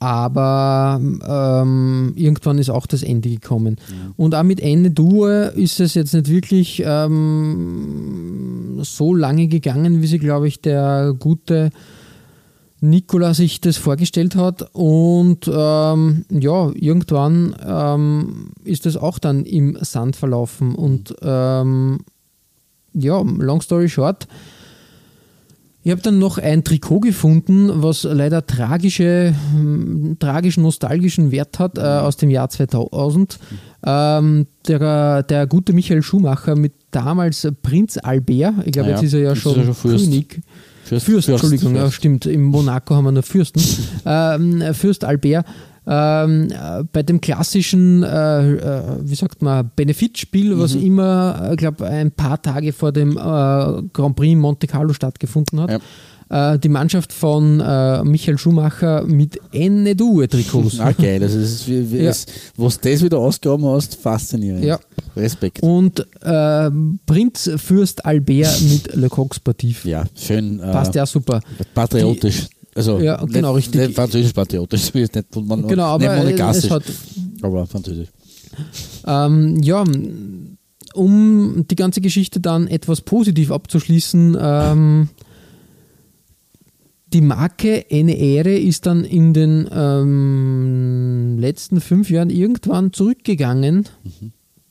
[0.00, 3.76] Aber ähm, irgendwann ist auch das Ende gekommen.
[4.16, 10.06] Und auch mit Ende Duo ist es jetzt nicht wirklich ähm, so lange gegangen, wie
[10.06, 11.70] sie, glaube ich, der gute
[12.80, 14.70] Nikola sich das vorgestellt hat.
[14.72, 20.74] Und ähm, ja, irgendwann ähm, ist das auch dann im Sand verlaufen.
[20.74, 22.00] Und ähm,
[22.94, 24.26] ja, long story short,
[25.82, 31.78] Ich habe dann noch ein Trikot gefunden, was leider tragische, hm, tragischen, nostalgischen Wert hat
[31.78, 33.38] äh, aus dem Jahr 2000.
[33.86, 39.14] Ähm, der, der gute Michael Schumacher mit damals Prinz Albert, ich glaube, Ja, jetzt ist
[39.14, 40.04] er ja jetzt schon, er schon Fürst.
[40.04, 40.40] König.
[40.84, 41.94] Fürst, Fürst, Entschuldigung, ja, Fürst.
[41.94, 42.26] stimmt.
[42.26, 43.62] In Monaco haben wir nur Fürsten.
[44.04, 45.46] ähm, Fürst Albert.
[45.92, 50.82] Ähm, äh, bei dem klassischen, äh, äh, wie sagt man, Benefitspiel, was Mhm.
[50.86, 55.60] immer, ich glaube, ein paar Tage vor dem äh, Grand Prix in Monte Carlo stattgefunden
[55.60, 55.82] hat.
[56.28, 60.78] Äh, die Mannschaft von äh, Michael Schumacher mit Enne-Due-Trikots.
[60.78, 61.20] Ah, geil.
[61.24, 62.10] Also das ist, wie, wie Ja.
[62.10, 62.24] es,
[62.56, 64.64] was du das wieder ausgegraben hast, faszinierend.
[64.64, 64.78] Ja.
[65.16, 65.60] Respekt.
[65.60, 66.70] Und äh,
[67.04, 69.84] Prinz Fürst Albert mit Le Coq Sportif.
[69.84, 70.60] Ja, schön.
[70.60, 71.40] Äh, Passt ja super.
[71.74, 72.46] Patriotisch.
[72.74, 73.80] Also, Ja, genau, nicht, richtig.
[73.88, 76.84] Nicht französisch patriotisch, so wie es nicht, man, Genau, aber nicht es hat
[77.42, 78.08] aber französisch.
[79.06, 79.84] Ähm, ja,
[80.94, 85.08] um die ganze Geschichte dann etwas positiv abzuschließen, ähm,
[87.12, 93.88] die Marke Eine Ehre ist dann in den ähm, letzten fünf Jahren irgendwann zurückgegangen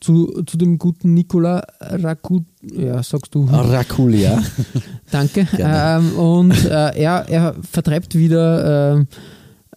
[0.02, 3.46] zu, zu dem guten Nikola Rakut, ja, sagst du.
[3.46, 4.42] Rakulia.
[5.12, 5.48] Danke.
[5.58, 9.08] Ähm, und äh, er, er vertreibt wieder ähm,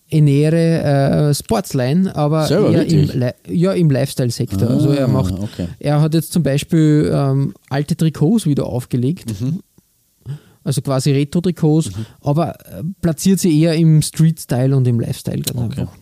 [0.08, 3.10] Enere äh, Sportsline, aber Selber, eher im,
[3.48, 4.68] ja, im Lifestyle-Sektor.
[4.68, 5.68] also er Ah, macht, okay.
[5.78, 9.40] er hat jetzt zum Beispiel ähm, alte Trikots wieder aufgelegt.
[9.40, 9.60] Mhm.
[10.64, 15.80] Also quasi Retro-Trikots, aber äh, platziert sie eher im Street-Style und im Lifestyle ganz Okay.
[15.80, 15.96] einfach.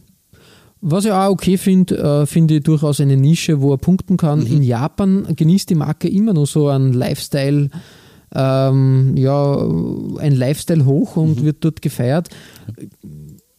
[0.82, 4.40] Was ich auch okay finde, äh, finde ich durchaus eine Nische, wo er punkten kann.
[4.40, 4.46] Mhm.
[4.46, 7.68] In Japan genießt die Marke immer noch so einen Lifestyle,
[8.34, 9.58] ähm, ja,
[10.18, 11.22] ein Lifestyle hoch Mhm.
[11.22, 12.28] und wird dort gefeiert.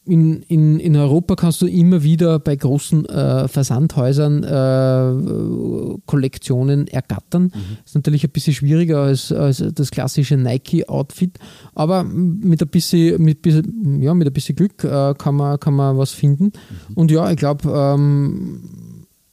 [0.04, 7.52] In, in, in Europa kannst du immer wieder bei großen äh, Versandhäusern äh, Kollektionen ergattern.
[7.86, 11.38] Ist natürlich ein bisschen schwieriger als, als das klassische Nike-Outfit,
[11.76, 15.98] aber mit ein bisschen, mit, ja, mit ein bisschen Glück äh, kann, man, kann man
[16.00, 16.52] was finden.
[16.96, 18.91] Und ja, ich glaube, ähm,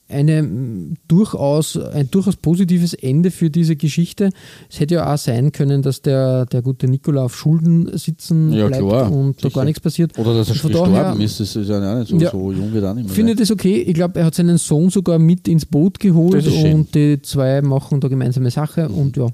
[0.08, 4.30] eine m, durchaus, ein durchaus positives Ende für diese Geschichte.
[4.70, 8.68] Es hätte ja auch sein können, dass der, der gute Nikola auf Schulden sitzen Ja,
[8.68, 9.54] bleibt klar, und da sicher.
[9.60, 10.18] gar nichts passiert.
[10.18, 12.30] Oder dass er von gestorben daher ist, das ist ja auch nicht so, Ja.
[12.30, 13.08] so jung wie dann immer.
[13.10, 13.82] Finde das okay.
[13.82, 17.60] Ich glaube, er hat seinen Sohn sogar mit ins Boot geholt ist und die zwei
[17.62, 19.26] machen da gemeinsame Sache und ja,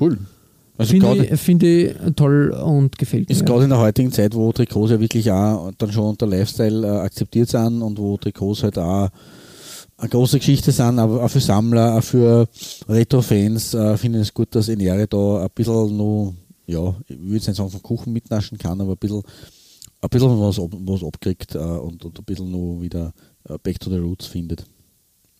[0.00, 0.18] Cool.
[0.76, 3.44] Also finde ich, finde ich toll und gefällt ist mir.
[3.46, 6.90] gerade in der heutigen Zeit, wo Trikots ja wirklich auch dann schon unter Lifestyle äh,
[6.98, 9.08] akzeptiert sind und wo Trikots halt auch
[10.04, 12.46] eine große Geschichte sind, aber auch für Sammler, auch für
[12.88, 16.34] Retro-Fans, äh, finde ich es gut, dass Enere da ein bisschen noch,
[16.66, 19.22] ja, ich würde jetzt nicht sagen vom Kuchen mitnaschen kann, aber ein bisschen,
[20.02, 23.12] ein bisschen was, was abkriegt äh, und, und ein bisschen noch wieder
[23.48, 24.66] äh, Back to the Roots findet.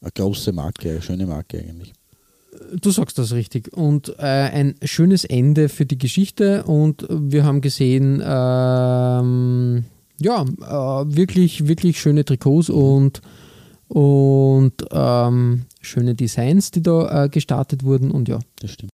[0.00, 1.92] Eine große Marke, eine schöne Marke eigentlich.
[2.80, 3.72] Du sagst das richtig.
[3.72, 6.64] Und äh, ein schönes Ende für die Geschichte.
[6.64, 9.84] Und wir haben gesehen, ähm,
[10.20, 13.20] ja, äh, wirklich, wirklich schöne Trikots und,
[13.88, 18.10] und ähm, schöne Designs, die da äh, gestartet wurden.
[18.10, 18.38] Und ja.
[18.60, 18.90] Das stimmt.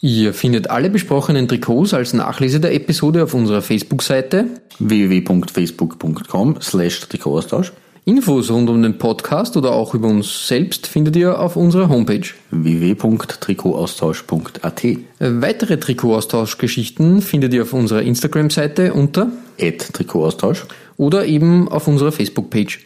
[0.00, 4.46] Ihr findet alle besprochenen Trikots als Nachlese der Episode auf unserer Facebook-Seite.
[4.80, 7.72] www.facebook.com slash Trikotaustausch
[8.04, 12.26] Infos rund um den Podcast oder auch über uns selbst findet ihr auf unserer Homepage.
[12.50, 14.82] www.trikotaustausch.at
[15.20, 20.64] Weitere Trikotaustauschgeschichten findet ihr auf unserer Instagram-Seite unter at Trikotaustausch
[21.02, 22.78] oder eben auf unserer Facebook-Page.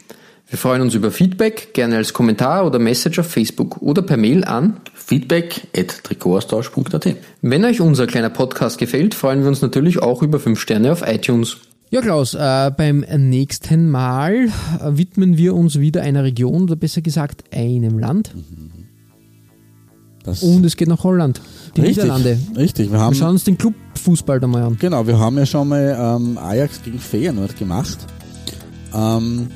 [0.48, 4.44] Wir freuen uns über Feedback, gerne als Kommentar oder Message auf Facebook oder per Mail
[4.44, 4.80] an.
[4.94, 10.40] feedback at Trikotaustausch.at Wenn euch unser kleiner Podcast gefällt, freuen wir uns natürlich auch über
[10.40, 11.58] 5 Sterne auf iTunes.
[11.90, 14.48] Ja, Klaus, äh, beim nächsten Mal äh,
[14.96, 18.32] widmen wir uns wieder einer Region oder besser gesagt einem Land.
[20.26, 21.40] Das Und es geht nach Holland,
[21.76, 22.38] die richtig, Niederlande.
[22.56, 24.76] Richtig, wir Wir haben schauen uns den Clubfußball da mal an.
[24.78, 27.98] Genau, wir haben ja schon mal ähm, Ajax gegen Feyenoord gemacht.
[28.92, 29.48] Ähm,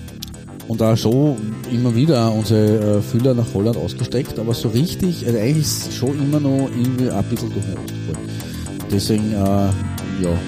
[0.68, 1.36] und auch schon
[1.72, 6.16] immer wieder unsere äh, Fühler nach Holland ausgestreckt, aber so richtig, also eigentlich ist schon
[6.22, 7.76] immer noch irgendwie ein bisschen durch den.
[8.92, 9.72] Deswegen, äh, ja,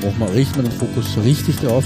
[0.05, 1.85] machen wir, richten wir den Fokus so richtig drauf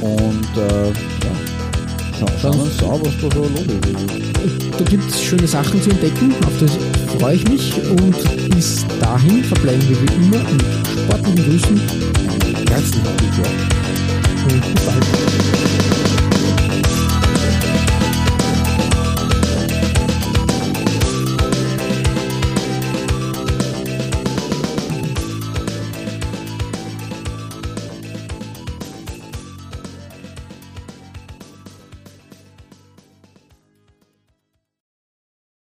[0.00, 1.71] und äh, ja,
[2.18, 4.78] schauen, schauen uns an, was da so los ist.
[4.78, 6.72] Da gibt es schöne Sachen zu entdecken, auf das
[7.18, 7.74] freue ich mich.
[7.90, 11.80] Und bis dahin verbleiben wir wie immer mit sportlichen Grüßen
[12.68, 13.68] Herzlichen Glückwunsch.
[14.44, 15.71] und bis bald.